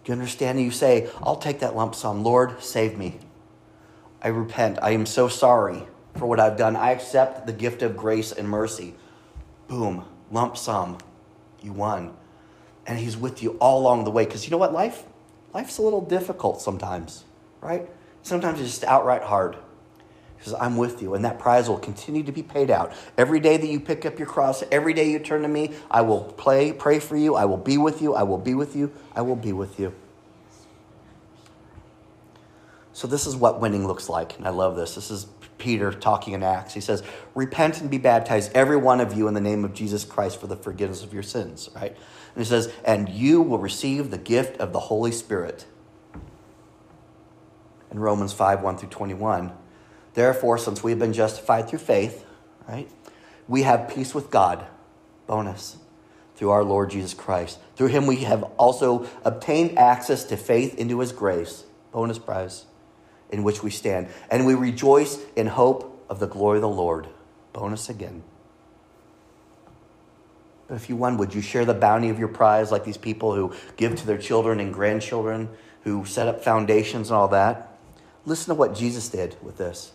Do 0.05 0.13
you 0.13 0.19
understand? 0.19 0.61
You 0.61 0.71
say, 0.71 1.09
I'll 1.23 1.37
take 1.37 1.61
that 1.61 1.75
lump 1.75 1.95
sum. 1.95 2.23
Lord, 2.23 2.63
save 2.63 2.99
me. 2.99 3.19
I 4.23 4.29
repent. 4.29 4.79
I 4.83 4.91
am 4.91 5.07
so 5.07 5.29
sorry 5.29 5.83
for 6.17 6.27
what 6.27 6.39
I've 6.39 6.59
done. 6.59 6.77
I 6.77 6.91
accept 6.93 7.47
the 7.47 7.53
gift 7.53 7.83
of 7.83 7.97
grace 7.97 8.31
and 8.31 8.49
mercy. 8.49 8.95
Boom, 9.67 10.05
lump 10.31 10.57
sum. 10.59 10.99
You 11.63 11.73
won. 11.73 12.15
and 12.87 12.99
He's 12.99 13.17
with 13.17 13.43
you 13.43 13.53
all 13.53 13.81
along 13.81 14.05
the 14.05 14.11
way. 14.11 14.27
Because 14.27 14.45
you 14.45 14.51
know 14.51 14.59
what? 14.59 14.75
Life, 14.75 15.05
life's 15.55 15.79
a 15.79 15.83
little 15.83 16.03
difficult 16.03 16.61
sometimes, 16.61 17.25
right? 17.63 17.89
Sometimes 18.23 18.61
it's 18.61 18.71
just 18.71 18.85
outright 18.85 19.23
hard. 19.23 19.57
He 20.45 20.51
says, 20.51 20.59
I'm 20.61 20.77
with 20.77 21.01
you, 21.01 21.15
and 21.15 21.25
that 21.25 21.39
prize 21.39 21.71
will 21.71 21.79
continue 21.79 22.23
to 22.23 22.31
be 22.31 22.43
paid 22.43 22.71
out. 22.71 22.93
Every 23.17 23.41
day 23.41 23.57
that 23.57 23.67
you 23.67 23.81
pick 23.81 24.05
up 24.05 24.19
your 24.19 24.29
cross, 24.29 24.63
every 24.71 24.93
day 24.93 25.11
you 25.11 25.19
turn 25.19 25.41
to 25.41 25.49
me, 25.49 25.73
I 25.91 26.03
will 26.03 26.21
play, 26.21 26.71
pray 26.71 26.99
for 26.99 27.17
you. 27.17 27.35
I 27.35 27.47
will 27.47 27.57
be 27.57 27.79
with 27.79 28.03
you. 28.03 28.15
I 28.15 28.25
will 28.25 28.37
be 28.37 28.53
with 28.53 28.77
you. 28.77 28.93
I 29.17 29.23
will 29.23 29.37
be 29.37 29.55
with 29.55 29.81
you. 29.81 29.95
So, 32.93 33.09
this 33.09 33.27
is 33.27 33.35
what 33.35 33.59
winning 33.59 33.87
looks 33.87 34.11
like. 34.11 34.37
And 34.37 34.47
I 34.47 34.51
love 34.51 34.77
this. 34.77 34.97
This 34.97 35.11
is 35.11 35.29
Peter 35.57 35.91
talking 35.91 36.35
in 36.35 36.43
Acts. 36.43 36.75
He 36.75 36.83
says, 36.83 37.03
Repent 37.35 37.81
and 37.81 37.91
be 37.91 37.97
baptized, 37.97 38.53
every 38.55 38.77
one 38.77 39.01
of 39.01 39.15
you, 39.15 39.27
in 39.29 39.33
the 39.33 39.41
name 39.41 39.65
of 39.65 39.73
Jesus 39.73 40.05
Christ 40.05 40.39
for 40.39 40.47
the 40.47 40.57
forgiveness 40.57 41.03
of 41.03 41.15
your 41.15 41.23
sins, 41.23 41.71
right? 41.75 41.93
And 41.93 42.45
he 42.45 42.45
says, 42.45 42.71
And 42.85 43.09
you 43.09 43.41
will 43.41 43.59
receive 43.59 44.11
the 44.11 44.19
gift 44.19 44.59
of 44.59 44.75
the 44.75 44.81
Holy 44.81 45.11
Spirit. 45.11 45.65
In 47.91 47.99
Romans 47.99 48.35
5 48.35 48.61
1 48.61 48.77
through 48.77 48.91
21. 48.91 49.55
Therefore, 50.15 50.59
since 50.59 50.83
we 50.83 50.93
have 50.93 50.99
been 50.99 51.13
justified 51.13 51.69
through 51.69 51.81
faith, 51.81 52.25
right, 52.69 52.89
we 53.47 53.63
have 53.63 53.89
peace 53.89 54.15
with 54.15 54.31
God. 54.31 54.67
Bonus. 55.27 55.77
Through 56.37 56.51
our 56.51 56.65
Lord 56.65 56.91
Jesus 56.91 57.15
Christ. 57.15 57.59
Through 57.77 57.89
him 57.89 58.07
we 58.07 58.17
have 58.19 58.43
also 58.57 59.09
obtained 59.25 59.79
access 59.79 60.25
to 60.25 60.37
faith 60.37 60.75
into 60.77 61.01
his 61.01 61.13
grace. 61.13 61.65
Bonus 61.93 62.19
prize. 62.19 62.65
In 63.31 63.43
which 63.43 63.63
we 63.63 63.71
stand. 63.71 64.09
And 64.31 64.47
we 64.47 64.55
rejoice 64.55 65.19
in 65.37 65.49
hope 65.49 66.05
of 66.09 66.21
the 66.21 66.27
glory 66.27 66.59
of 66.59 66.63
the 66.63 66.69
Lord. 66.69 67.09
Bonus 67.53 67.89
again. 67.89 68.23
But 70.67 70.77
if 70.77 70.89
you 70.89 70.97
won, 70.97 71.19
would 71.19 71.35
you 71.35 71.41
share 71.41 71.65
the 71.65 71.75
bounty 71.75 72.09
of 72.09 72.19
your 72.19 72.29
prize 72.29 72.73
like 72.73 72.85
these 72.85 72.97
people 72.97 73.35
who 73.35 73.55
give 73.77 73.97
to 73.97 74.07
their 74.07 74.19
children 74.19 74.61
and 74.61 74.73
grandchildren, 74.73 75.51
who 75.83 76.05
set 76.05 76.27
up 76.27 76.43
foundations 76.43 77.11
and 77.11 77.17
all 77.17 77.29
that? 77.29 77.79
Listen 78.25 78.55
to 78.55 78.59
what 78.59 78.75
Jesus 78.75 79.09
did 79.09 79.37
with 79.43 79.59
this 79.59 79.93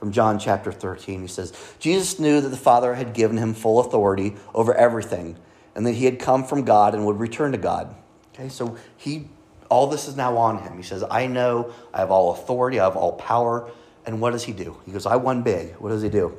from 0.00 0.10
John 0.10 0.38
chapter 0.38 0.72
13. 0.72 1.20
He 1.20 1.28
says, 1.28 1.52
Jesus 1.78 2.18
knew 2.18 2.40
that 2.40 2.48
the 2.48 2.56
Father 2.56 2.94
had 2.94 3.12
given 3.12 3.36
him 3.36 3.54
full 3.54 3.78
authority 3.78 4.34
over 4.54 4.74
everything, 4.74 5.36
and 5.76 5.86
that 5.86 5.92
he 5.92 6.06
had 6.06 6.18
come 6.18 6.42
from 6.42 6.64
God 6.64 6.94
and 6.94 7.06
would 7.06 7.20
return 7.20 7.52
to 7.52 7.58
God. 7.58 7.94
Okay, 8.34 8.48
so 8.48 8.76
he 8.96 9.28
all 9.70 9.86
this 9.86 10.08
is 10.08 10.16
now 10.16 10.36
on 10.36 10.58
him. 10.58 10.76
He 10.76 10.82
says, 10.82 11.04
I 11.08 11.28
know 11.28 11.72
I 11.94 12.00
have 12.00 12.10
all 12.10 12.32
authority, 12.32 12.80
I 12.80 12.84
have 12.84 12.96
all 12.96 13.12
power. 13.12 13.70
And 14.04 14.20
what 14.20 14.32
does 14.32 14.42
he 14.42 14.52
do? 14.52 14.76
He 14.84 14.92
goes, 14.92 15.06
I 15.06 15.16
won 15.16 15.42
big. 15.42 15.74
What 15.76 15.90
does 15.90 16.02
he 16.02 16.08
do? 16.08 16.36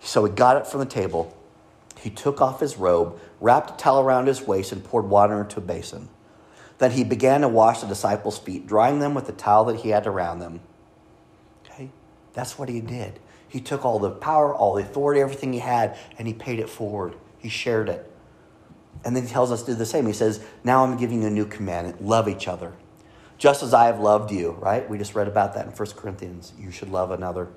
So 0.00 0.24
he 0.24 0.32
got 0.32 0.56
it 0.56 0.66
from 0.66 0.80
the 0.80 0.86
table. 0.86 1.36
He 2.00 2.10
took 2.10 2.40
off 2.40 2.60
his 2.60 2.76
robe, 2.76 3.20
wrapped 3.40 3.70
a 3.70 3.76
towel 3.76 4.00
around 4.00 4.26
his 4.26 4.42
waist, 4.42 4.72
and 4.72 4.82
poured 4.82 5.06
water 5.06 5.40
into 5.40 5.58
a 5.58 5.62
basin. 5.62 6.08
Then 6.78 6.90
he 6.90 7.04
began 7.04 7.42
to 7.42 7.48
wash 7.48 7.80
the 7.80 7.86
disciples' 7.86 8.38
feet, 8.38 8.66
drying 8.66 8.98
them 8.98 9.14
with 9.14 9.26
the 9.26 9.32
towel 9.32 9.64
that 9.66 9.76
he 9.76 9.90
had 9.90 10.06
around 10.06 10.40
them. 10.40 10.60
That's 12.36 12.58
what 12.58 12.68
he 12.68 12.82
did. 12.82 13.18
He 13.48 13.60
took 13.60 13.86
all 13.86 13.98
the 13.98 14.10
power, 14.10 14.54
all 14.54 14.74
the 14.74 14.82
authority, 14.82 15.22
everything 15.22 15.54
he 15.54 15.58
had, 15.58 15.96
and 16.18 16.28
he 16.28 16.34
paid 16.34 16.58
it 16.58 16.68
forward. 16.68 17.16
He 17.38 17.48
shared 17.48 17.88
it. 17.88 18.12
And 19.06 19.16
then 19.16 19.22
he 19.22 19.32
tells 19.32 19.50
us 19.50 19.62
to 19.62 19.72
do 19.72 19.74
the 19.74 19.86
same. 19.86 20.06
He 20.06 20.12
says, 20.12 20.44
Now 20.62 20.84
I'm 20.84 20.98
giving 20.98 21.22
you 21.22 21.28
a 21.28 21.30
new 21.30 21.46
commandment 21.46 22.04
love 22.04 22.28
each 22.28 22.46
other. 22.46 22.74
Just 23.38 23.62
as 23.62 23.72
I 23.72 23.86
have 23.86 24.00
loved 24.00 24.30
you, 24.32 24.50
right? 24.50 24.88
We 24.88 24.98
just 24.98 25.14
read 25.14 25.28
about 25.28 25.54
that 25.54 25.64
in 25.64 25.72
1 25.72 25.88
Corinthians. 25.92 26.52
You 26.58 26.70
should 26.70 26.90
love 26.90 27.10
another. 27.10 27.48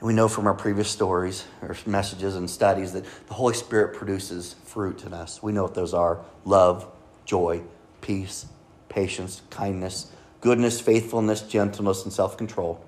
And 0.00 0.06
we 0.06 0.14
know 0.14 0.28
from 0.28 0.46
our 0.46 0.54
previous 0.54 0.88
stories 0.88 1.44
or 1.60 1.76
messages 1.84 2.36
and 2.36 2.48
studies 2.48 2.94
that 2.94 3.04
the 3.26 3.34
Holy 3.34 3.54
Spirit 3.54 3.94
produces 3.94 4.54
fruit 4.64 5.04
in 5.04 5.12
us. 5.12 5.42
We 5.42 5.52
know 5.52 5.64
what 5.64 5.74
those 5.74 5.92
are 5.92 6.20
love, 6.46 6.86
joy, 7.26 7.62
peace, 8.00 8.46
patience, 8.88 9.42
kindness, 9.50 10.10
goodness, 10.40 10.80
faithfulness, 10.80 11.42
gentleness, 11.42 12.04
and 12.04 12.12
self 12.12 12.36
control. 12.36 12.84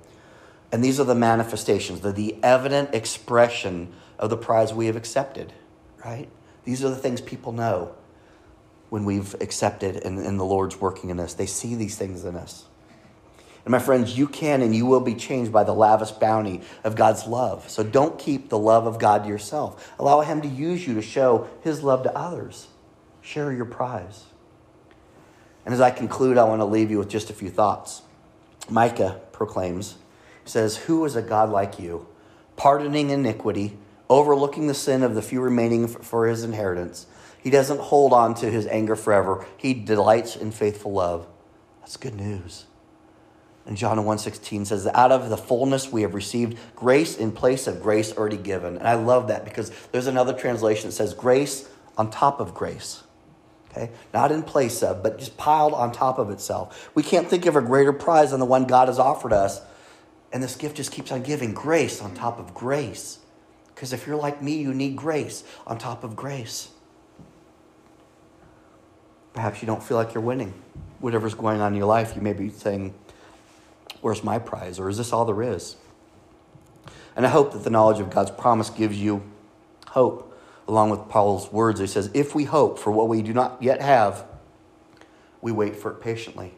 And 0.73 0.85
these 0.85 1.01
are 1.01 1.05
the 1.05 1.15
manifestations, 1.15 2.01
they're 2.01 2.13
the 2.13 2.37
evident 2.43 2.95
expression 2.95 3.93
of 4.19 4.31
the 4.31 4.37
prize 4.37 4.73
we 4.73 4.87
have 4.87 4.97
accepted, 4.97 5.53
right? 6.05 6.29
These 6.65 6.85
are 6.85 6.91
the 6.91 6.97
things 6.97 7.21
people 7.21 7.53
know 7.53 7.95
when 8.91 9.05
we've 9.05 9.35
accepted 9.41 9.97
and, 9.97 10.19
and 10.19 10.39
the 10.39 10.45
Lord's 10.45 10.81
working 10.81 11.11
in 11.11 11.19
us. 11.19 11.35
They 11.35 11.47
see 11.47 11.75
these 11.75 11.97
things 11.97 12.25
in 12.25 12.37
us. 12.37 12.65
And 13.65 13.73
my 13.73 13.79
friends, 13.79 14.17
you 14.17 14.27
can 14.27 14.63
and 14.63 14.75
you 14.75 14.87
will 14.87 15.01
be 15.01 15.15
changed 15.15 15.53
by 15.53 15.65
the 15.65 15.75
lavish 15.75 16.13
bounty 16.13 16.63
of 16.83 16.97
God's 16.97 17.27
love. 17.27 17.69
So 17.69 17.83
don't 17.83 18.19
keep 18.19 18.49
the 18.49 18.59
love 18.59 18.87
of 18.87 18.99
God 18.99 19.25
to 19.25 19.29
yourself. 19.29 19.93
Allow 19.99 20.23
Him 20.23 20.41
to 20.43 20.49
use 20.49 20.87
you 20.87 20.95
to 20.95 21.03
show 21.03 21.49
His 21.63 21.83
love 21.83 22.03
to 22.05 22.17
others. 22.17 22.69
Share 23.21 23.53
your 23.53 23.67
prize. 23.67 24.25
And 25.65 25.75
as 25.75 25.81
I 25.81 25.91
conclude, 25.91 26.39
I 26.39 26.45
want 26.45 26.61
to 26.61 26.65
leave 26.65 26.91
you 26.91 26.99
with 26.99 27.09
just 27.09 27.31
a 27.31 27.35
few 27.35 27.51
thoughts. 27.51 28.03
Micah 28.69 29.21
proclaims, 29.33 29.97
says, 30.45 30.77
Who 30.77 31.05
is 31.05 31.17
a 31.17 31.23
God 31.23 31.51
like 31.51 31.79
you, 31.79 32.07
pardoning 32.57 33.11
iniquity, 33.11 33.77
overlooking 34.09 34.67
the 34.67 34.75
sin 34.75 35.03
of 35.03 35.15
the 35.15 35.23
few 35.23 35.41
remaining 35.41 35.87
for 35.89 36.27
his 36.27 36.45
inheritance? 36.45 37.07
He 37.43 37.51
doesn't 37.51 37.81
hold 37.81 38.13
on 38.13 38.35
to 38.37 38.51
his 38.51 38.67
anger 38.67 38.97
forever. 38.97 39.47
He 39.57 39.75
delights 39.75 40.37
in 40.37 40.51
faithful 40.51 40.93
love. 40.93 41.27
That's 41.81 41.97
good 41.97 42.15
news. 42.15 42.67
And 43.67 43.77
John 43.77 43.99
1.16 43.99 44.67
says, 44.67 44.87
Out 44.87 45.13
of 45.13 45.31
the 45.31 45.37
fullness 45.37 45.93
we 45.93 46.03
have 46.03 46.15
received 46.15 46.59
grace 46.75 47.17
in 47.17 47.33
place 47.33 47.67
of 47.67 47.83
grace 47.83 48.17
already 48.17 48.37
given. 48.37 48.77
And 48.77 48.87
I 48.87 48.95
love 48.95 49.29
that 49.29 49.45
because 49.45 49.71
there's 49.93 50.07
another 50.07 50.33
translation 50.33 50.91
that 50.91 50.97
says 50.97 51.15
grace 51.15 51.69
on 51.97 52.11
top 52.11 52.41
of 52.41 52.55
grace. 52.55 53.03
Okay? 53.71 53.91
Not 54.13 54.33
in 54.33 54.43
place 54.43 54.83
of, 54.83 55.03
but 55.03 55.19
just 55.19 55.37
piled 55.37 55.73
on 55.73 55.93
top 55.93 56.19
of 56.19 56.31
itself. 56.31 56.91
We 56.95 57.03
can't 57.03 57.29
think 57.29 57.47
of 57.47 57.57
a 57.57 57.63
greater 57.63 57.93
prize 57.93 58.33
than 58.33 58.41
the 58.41 58.47
one 58.47 58.65
God 58.65 58.89
has 58.89 58.99
offered 58.99 59.33
us. 59.33 59.61
And 60.33 60.43
this 60.43 60.57
gift 60.57 60.77
just 60.77 60.93
keeps 60.93 61.11
on 61.13 61.23
giving 61.23 61.55
grace 61.55 62.01
on 62.01 62.15
top 62.15 62.39
of 62.39 62.55
grace. 62.55 63.19
Because 63.75 63.93
if 63.93 64.07
you're 64.07 64.17
like 64.17 64.43
me, 64.43 64.61
you 64.61 64.75
need 64.75 64.97
grace 64.97 65.43
on 65.67 65.79
top 65.79 66.05
of 66.05 66.15
grace. 66.15 66.69
Perhaps 69.33 69.63
you 69.63 69.67
don't 69.67 69.83
feel 69.83 69.97
like 69.97 70.15
you're 70.15 70.23
winning. 70.23 70.55
Whatever's 70.99 71.35
going 71.35 71.61
on 71.61 71.73
in 71.73 71.79
your 71.79 71.87
life, 71.87 72.15
you 72.15 72.23
may 72.23 72.33
be 72.33 72.51
saying, 72.51 72.95
Where's 74.01 74.25
my 74.25 74.39
prize? 74.39 74.79
Or 74.79 74.89
is 74.89 74.97
this 74.97 75.13
all 75.13 75.25
there 75.25 75.43
is? 75.43 75.77
And 77.17 77.27
I 77.27 77.29
hope 77.29 77.53
that 77.53 77.65
the 77.65 77.71
knowledge 77.71 78.01
of 78.01 78.11
God's 78.11 78.31
promise 78.31 78.71
gives 78.71 78.99
you 78.99 79.23
hope, 79.89 80.30
along 80.71 80.91
with 80.91 81.09
Paul's 81.09 81.53
words. 81.53 81.81
He 81.81 81.87
says, 81.87 82.11
If 82.15 82.35
we 82.35 82.45
hope 82.45 82.79
for 82.79 82.91
what 82.93 83.09
we 83.09 83.23
do 83.23 83.35
not 83.35 83.61
yet 83.61 83.83
have, 83.83 84.25
we 85.43 85.53
wait 85.53 85.77
for 85.77 85.91
it 85.91 86.01
patiently. 86.01 86.55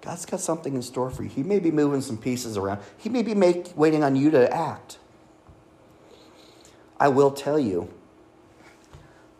God's 0.00 0.26
got 0.26 0.40
something 0.40 0.74
in 0.74 0.82
store 0.82 1.10
for 1.10 1.22
you. 1.22 1.28
He 1.28 1.42
may 1.42 1.58
be 1.58 1.70
moving 1.70 2.00
some 2.00 2.16
pieces 2.16 2.56
around, 2.56 2.80
He 2.96 3.08
may 3.08 3.22
be 3.22 3.34
make, 3.34 3.76
waiting 3.76 4.02
on 4.02 4.16
you 4.16 4.30
to 4.30 4.52
act. 4.52 4.98
I 6.98 7.08
will 7.08 7.30
tell 7.30 7.58
you 7.58 7.92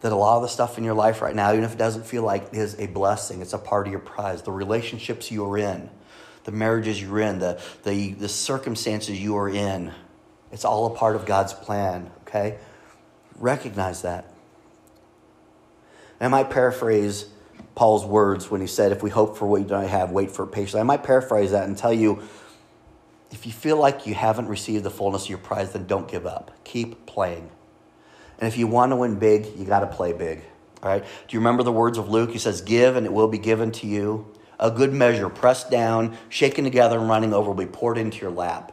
that 0.01 0.12
a 0.12 0.17
lot 0.17 0.37
of 0.37 0.43
the 0.43 0.49
stuff 0.49 0.77
in 0.77 0.85
your 0.85 0.95
life 0.95 1.23
right 1.23 1.35
now, 1.35 1.53
even 1.53 1.64
if 1.64 1.73
it 1.73 1.79
doesn't 1.79 2.05
feel 2.05 2.23
like 2.23 2.49
it 2.53 2.55
is 2.55 2.79
a 2.79 2.87
blessing, 2.87 3.40
it's 3.40 3.55
a 3.55 3.59
part 3.59 3.87
of 3.87 3.90
your 3.90 4.01
prize. 4.01 4.43
The 4.43 4.53
relationships 4.53 5.31
you 5.31 5.47
are 5.47 5.57
in, 5.57 5.88
the 6.45 6.53
marriages 6.53 7.01
you're 7.01 7.21
in, 7.21 7.38
the, 7.38 7.59
the, 7.85 8.12
the 8.12 8.29
circumstances 8.29 9.19
you 9.19 9.37
are 9.38 9.49
in, 9.49 9.95
it's 10.53 10.67
all 10.67 10.87
a 10.87 10.95
part 10.95 11.17
of 11.17 11.25
God's 11.25 11.55
plan, 11.55 12.11
okay? 12.23 12.59
Recognize 13.38 14.03
that. 14.03 14.31
I 16.20 16.29
might 16.29 16.51
paraphrase 16.51 17.27
Paul's 17.75 18.05
words 18.05 18.51
when 18.51 18.61
he 18.61 18.66
said, 18.66 18.92
If 18.92 19.03
we 19.03 19.11
hope 19.11 19.37
for 19.37 19.47
what 19.47 19.61
you 19.61 19.66
don't 19.66 19.87
have, 19.87 20.11
wait 20.11 20.31
for 20.31 20.44
it 20.44 20.53
patiently. 20.53 20.81
I 20.81 20.85
might 20.85 21.03
paraphrase 21.03 21.51
that 21.51 21.66
and 21.66 21.77
tell 21.77 21.92
you 21.92 22.23
if 23.35 23.47
you 23.47 23.53
feel 23.53 23.77
like 23.77 24.07
you 24.07 24.14
haven't 24.14 24.47
received 24.47 24.85
the 24.85 24.90
fullness 24.90 25.25
of 25.25 25.29
your 25.29 25.38
prize, 25.38 25.73
then 25.73 25.87
don't 25.87 26.07
give 26.07 26.25
up. 26.25 26.53
Keep 26.62 27.05
playing. 27.05 27.51
And 28.38 28.47
if 28.47 28.57
you 28.57 28.68
want 28.68 28.92
to 28.92 28.97
win 28.97 29.18
big, 29.18 29.47
you 29.59 29.64
got 29.64 29.81
to 29.81 29.88
play 29.88 30.12
big. 30.12 30.42
All 30.83 30.88
right? 30.88 31.03
Do 31.03 31.35
you 31.35 31.40
remember 31.40 31.62
the 31.62 31.73
words 31.73 31.99
of 31.99 32.09
Luke? 32.09 32.31
He 32.31 32.38
says, 32.38 32.61
Give 32.61 32.94
and 32.94 33.05
it 33.05 33.12
will 33.12 33.29
be 33.29 33.38
given 33.38 33.73
to 33.73 33.87
you. 33.87 34.33
A 34.61 34.70
good 34.70 34.92
measure, 34.92 35.29
pressed 35.29 35.68
down, 35.68 36.16
shaken 36.29 36.62
together, 36.62 36.99
and 36.99 37.09
running 37.09 37.35
over, 37.35 37.49
will 37.49 37.57
be 37.57 37.66
poured 37.66 37.99
into 37.99 38.18
your 38.18 38.31
lap. 38.31 38.73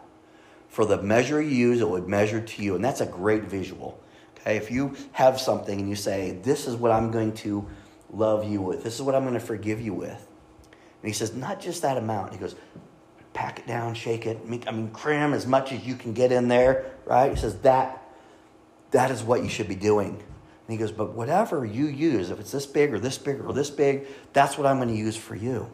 For 0.68 0.86
the 0.86 1.02
measure 1.02 1.42
you 1.42 1.50
use, 1.50 1.82
it 1.82 1.90
will 1.90 2.00
be 2.00 2.08
measured 2.08 2.48
to 2.48 2.64
you. 2.64 2.76
And 2.76 2.86
that's 2.86 3.02
a 3.02 3.06
great 3.08 3.46
visual. 3.46 4.00
Okay? 4.42 4.58
If 4.58 4.70
you 4.70 4.96
have 5.14 5.40
something 5.40 5.80
and 5.80 5.90
you 5.90 5.96
say, 5.96 6.40
This 6.44 6.68
is 6.68 6.76
what 6.76 6.92
I'm 6.92 7.12
going 7.12 7.34
to 7.36 7.68
love 8.12 8.50
you 8.50 8.62
with. 8.62 8.84
This 8.84 8.96
is 8.96 9.02
what 9.02 9.16
I'm 9.16 9.24
going 9.24 9.36
to 9.36 9.40
forgive 9.40 9.82
you 9.82 9.94
with. 9.94 10.28
And 11.02 11.10
he 11.10 11.14
says, 11.14 11.34
not 11.34 11.60
just 11.60 11.82
that 11.82 11.98
amount. 11.98 12.34
He 12.34 12.38
goes, 12.38 12.56
pack 13.34 13.60
it 13.60 13.68
down, 13.68 13.94
shake 13.94 14.26
it. 14.26 14.40
I 14.68 14.72
mean, 14.72 14.92
cram 14.92 15.34
as 15.34 15.48
much 15.48 15.72
as 15.72 15.86
you 15.86 15.96
can 15.96 16.14
get 16.14 16.32
in 16.32 16.48
there, 16.48 16.92
right? 17.06 17.32
He 17.32 17.38
says, 17.38 17.58
that, 17.60 18.04
that 18.92 19.10
is 19.10 19.24
what 19.24 19.42
you 19.42 19.50
should 19.50 19.68
be 19.68 19.76
doing. 19.76 20.10
And 20.10 20.24
he 20.68 20.78
goes, 20.78 20.92
but 20.92 21.14
whatever 21.14 21.66
you 21.66 21.88
use, 21.88 22.30
if 22.30 22.40
it's 22.40 22.52
this 22.52 22.66
big 22.66 22.94
or 22.94 23.00
this 23.00 23.18
big 23.18 23.40
or 23.42 23.54
this 23.54 23.70
big, 23.70 24.08
that's 24.34 24.58
what 24.58 24.68
I'm 24.68 24.78
going 24.78 24.90
to 24.90 24.96
use 24.96 25.18
for 25.18 25.36
you. 25.36 25.72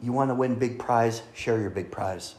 You 0.00 0.12
want 0.12 0.30
to 0.30 0.34
win 0.34 0.54
big 0.54 0.78
prize? 0.78 1.22
Share 1.34 1.60
your 1.60 1.70
big 1.70 1.90
prize. 1.90 2.34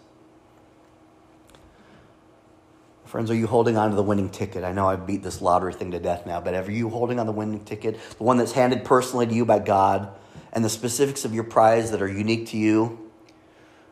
Friends, 3.14 3.30
are 3.30 3.36
you 3.36 3.46
holding 3.46 3.78
on 3.78 3.92
to 3.92 3.96
the 3.96 4.02
winning 4.02 4.32
ticket? 4.32 4.64
I 4.64 4.72
know 4.72 4.90
I've 4.90 5.06
beat 5.06 5.22
this 5.22 5.40
lottery 5.40 5.72
thing 5.72 5.92
to 5.92 6.00
death 6.00 6.26
now, 6.26 6.42
but 6.42 6.56
are 6.56 6.72
you 6.72 6.90
holding 6.90 7.20
on 7.20 7.28
the 7.28 7.32
winning 7.32 7.64
ticket? 7.64 8.00
The 8.18 8.24
one 8.24 8.38
that's 8.38 8.54
handed 8.54 8.86
personally 8.86 9.28
to 9.28 9.34
you 9.36 9.46
by 9.46 9.60
God 9.60 10.12
and 10.52 10.66
the 10.66 10.70
specifics 10.70 11.24
of 11.24 11.32
your 11.32 11.44
prize 11.44 11.92
that 11.92 12.02
are 12.02 12.08
unique 12.08 12.48
to 12.48 12.58
you? 12.58 13.12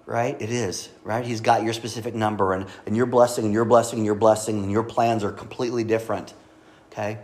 Right? 0.07 0.41
It 0.41 0.49
is, 0.49 0.89
right? 1.03 1.23
He's 1.23 1.39
got 1.39 1.61
your 1.61 1.73
specific 1.73 2.15
number 2.15 2.53
and, 2.53 2.65
and 2.87 2.97
your 2.97 3.05
blessing 3.05 3.45
and 3.45 3.53
your 3.53 3.63
blessing 3.63 3.99
and 3.99 4.05
your 4.07 4.15
blessing 4.15 4.57
and 4.63 4.71
your 4.71 4.81
plans 4.81 5.23
are 5.23 5.31
completely 5.31 5.83
different. 5.83 6.33
Okay? 6.91 7.19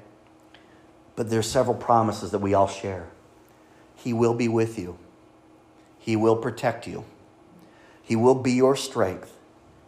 But 1.16 1.32
there's 1.32 1.50
several 1.50 1.76
promises 1.76 2.30
that 2.30 2.38
we 2.42 2.54
all 2.54 2.68
share. 2.68 3.10
He 3.96 4.14
will 4.14 4.36
be 4.36 4.48
with 4.48 4.78
you. 4.78 5.00
He 5.98 6.16
will 6.16 6.36
protect 6.36 6.86
you. 6.86 7.06
He 8.04 8.16
will 8.16 8.36
be 8.36 8.52
your 8.52 8.76
strength. 8.76 9.34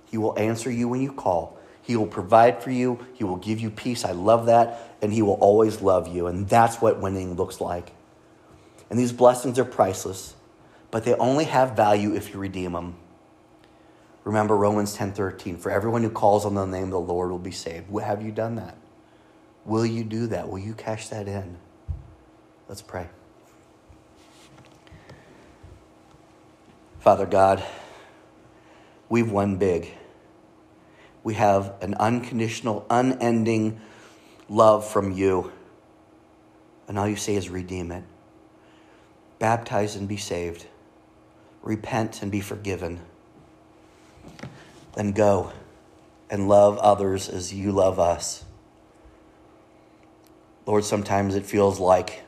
He 0.10 0.18
will 0.18 0.36
answer 0.40 0.72
you 0.72 0.88
when 0.88 1.02
you 1.02 1.14
call. 1.14 1.59
He 1.90 1.96
will 1.96 2.06
provide 2.06 2.62
for 2.62 2.70
you. 2.70 3.04
He 3.16 3.24
will 3.24 3.38
give 3.38 3.60
you 3.60 3.72
peace. 3.72 4.06
I 4.06 4.12
love 4.12 4.46
that. 4.46 4.96
And 5.02 5.12
He 5.12 5.24
will 5.24 5.40
always 5.42 5.82
love 5.82 6.08
you. 6.08 6.28
And 6.28 6.48
that's 6.48 6.80
what 6.80 7.00
winning 7.00 7.34
looks 7.34 7.60
like. 7.60 7.94
And 8.92 9.00
these 9.00 9.12
blessings 9.12 9.58
are 9.58 9.66
priceless, 9.66 10.36
but 10.92 11.04
they 11.04 11.16
only 11.16 11.46
have 11.46 11.76
value 11.76 12.14
if 12.14 12.32
you 12.32 12.40
redeem 12.40 12.74
them. 12.74 12.96
Remember 14.24 14.56
Romans 14.56 14.96
10:13, 14.96 15.58
for 15.58 15.72
everyone 15.72 16.04
who 16.04 16.12
calls 16.12 16.46
on 16.46 16.54
the 16.54 16.68
name 16.68 16.84
of 16.84 16.92
the 16.92 17.00
Lord 17.00 17.32
will 17.32 17.40
be 17.40 17.50
saved. 17.50 17.86
Have 18.00 18.22
you 18.22 18.32
done 18.32 18.54
that? 18.58 18.78
Will 19.66 19.84
you 19.84 20.04
do 20.04 20.28
that? 20.28 20.48
Will 20.48 20.60
you 20.60 20.76
cash 20.76 21.08
that 21.08 21.28
in? 21.28 21.58
Let's 22.68 22.84
pray. 22.84 23.10
Father 27.00 27.26
God, 27.26 27.64
we've 29.10 29.32
won 29.32 29.56
big. 29.56 29.96
We 31.24 31.34
have 31.36 31.74
an 31.82 31.96
unconditional, 31.96 32.86
unending 32.90 33.80
love 34.48 34.88
from 34.88 35.12
you. 35.12 35.52
And 36.88 36.98
all 36.98 37.08
you 37.08 37.16
say 37.16 37.36
is 37.36 37.50
redeem 37.50 37.92
it. 37.92 38.04
Baptize 39.38 39.96
and 39.96 40.08
be 40.08 40.18
saved. 40.18 40.66
Repent 41.62 42.22
and 42.22 42.32
be 42.32 42.42
forgiven. 42.42 43.02
Then 44.96 45.12
go 45.12 45.52
and 46.30 46.48
love 46.48 46.78
others 46.78 47.30
as 47.30 47.54
you 47.54 47.72
love 47.72 48.00
us. 48.00 48.44
Lord, 50.66 50.84
sometimes 50.84 51.36
it 51.36 51.46
feels 51.46 51.80
like 51.80 52.24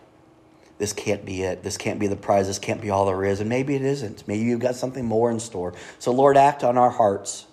this 0.78 0.94
can't 0.94 1.24
be 1.26 1.44
it. 1.44 1.62
This 1.62 1.78
can't 1.78 2.00
be 2.00 2.08
the 2.08 2.16
prize. 2.16 2.48
This 2.48 2.58
can't 2.58 2.82
be 2.82 2.90
all 2.90 3.06
there 3.06 3.24
is. 3.24 3.40
And 3.40 3.48
maybe 3.48 3.76
it 3.76 3.84
isn't. 3.84 4.28
Maybe 4.28 4.46
you've 4.46 4.60
got 4.60 4.76
something 4.76 5.06
more 5.06 5.30
in 5.30 5.40
store. 5.40 5.76
So, 6.00 6.12
Lord, 6.12 6.38
act 6.38 6.64
on 6.64 6.76
our 6.76 6.90
hearts. 6.90 7.46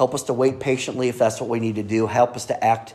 Help 0.00 0.14
us 0.14 0.22
to 0.22 0.32
wait 0.32 0.60
patiently 0.60 1.10
if 1.10 1.18
that's 1.18 1.42
what 1.42 1.50
we 1.50 1.60
need 1.60 1.74
to 1.74 1.82
do. 1.82 2.06
Help 2.06 2.34
us 2.34 2.46
to 2.46 2.64
act 2.64 2.94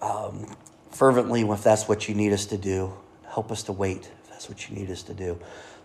um, 0.00 0.46
fervently 0.92 1.40
if 1.40 1.64
that's 1.64 1.88
what 1.88 2.08
you 2.08 2.14
need 2.14 2.32
us 2.32 2.46
to 2.46 2.56
do. 2.56 2.94
Help 3.26 3.50
us 3.50 3.64
to 3.64 3.72
wait 3.72 4.08
if 4.22 4.30
that's 4.30 4.48
what 4.48 4.70
you 4.70 4.76
need 4.76 4.88
us 4.92 5.02
to 5.02 5.12
do. 5.12 5.40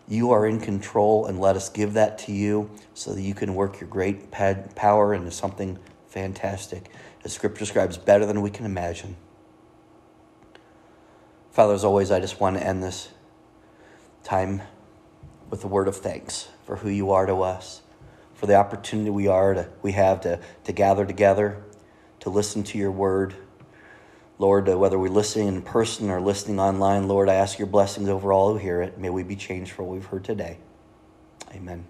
You 0.08 0.30
are 0.30 0.46
in 0.46 0.60
control, 0.60 1.26
and 1.26 1.40
let 1.40 1.56
us 1.56 1.70
give 1.70 1.94
that 1.94 2.20
to 2.20 2.32
you 2.32 2.70
so 2.94 3.16
that 3.16 3.24
you 3.24 3.34
can 3.34 3.56
work 3.56 3.82
your 3.82 3.90
great 3.90 4.30
power 4.30 5.16
into 5.16 5.32
something 5.32 5.80
fantastic. 6.10 6.92
As 7.26 7.34
Scripture 7.34 7.62
describes, 7.62 7.98
better 7.98 8.28
than 8.28 8.44
we 8.44 8.52
can 8.52 8.68
imagine. 8.68 9.16
Father, 11.50 11.74
as 11.74 11.84
always, 11.84 12.12
I 12.12 12.20
just 12.20 12.40
want 12.40 12.56
to 12.56 12.64
end 12.64 12.84
this 12.84 13.10
time 14.24 14.62
with 15.50 15.64
a 15.64 15.68
word 15.68 15.88
of 15.88 15.98
thanks 15.98 16.50
for 16.66 16.76
who 16.76 16.90
you 16.90 17.10
are 17.10 17.26
to 17.26 17.42
us, 17.42 17.82
for 18.40 18.48
the 18.48 18.56
opportunity 18.56 19.10
we 19.10 19.28
are 19.28 19.54
to 19.54 19.68
we 19.82 19.92
have 19.92 20.22
to, 20.22 20.40
to 20.64 20.72
gather 20.72 21.06
together, 21.06 21.62
to 22.22 22.30
listen 22.30 22.64
to 22.64 22.78
your 22.78 22.92
word. 22.92 23.36
Lord, 24.38 24.70
uh, 24.70 24.78
whether 24.78 24.98
we're 24.98 25.10
listening 25.10 25.50
in 25.50 25.62
person 25.62 26.10
or 26.10 26.22
listening 26.22 26.58
online, 26.58 27.10
Lord, 27.10 27.28
I 27.28 27.34
ask 27.34 27.60
your 27.60 27.68
blessings 27.68 28.08
over 28.08 28.32
all 28.32 28.54
who 28.54 28.58
hear 28.58 28.82
it. 28.82 28.98
May 28.98 29.10
we 29.10 29.24
be 29.24 29.36
changed 29.36 29.74
for 29.74 29.84
what 29.84 29.96
we've 29.96 30.06
heard 30.06 30.24
today. 30.24 30.58
Amen. 31.54 31.86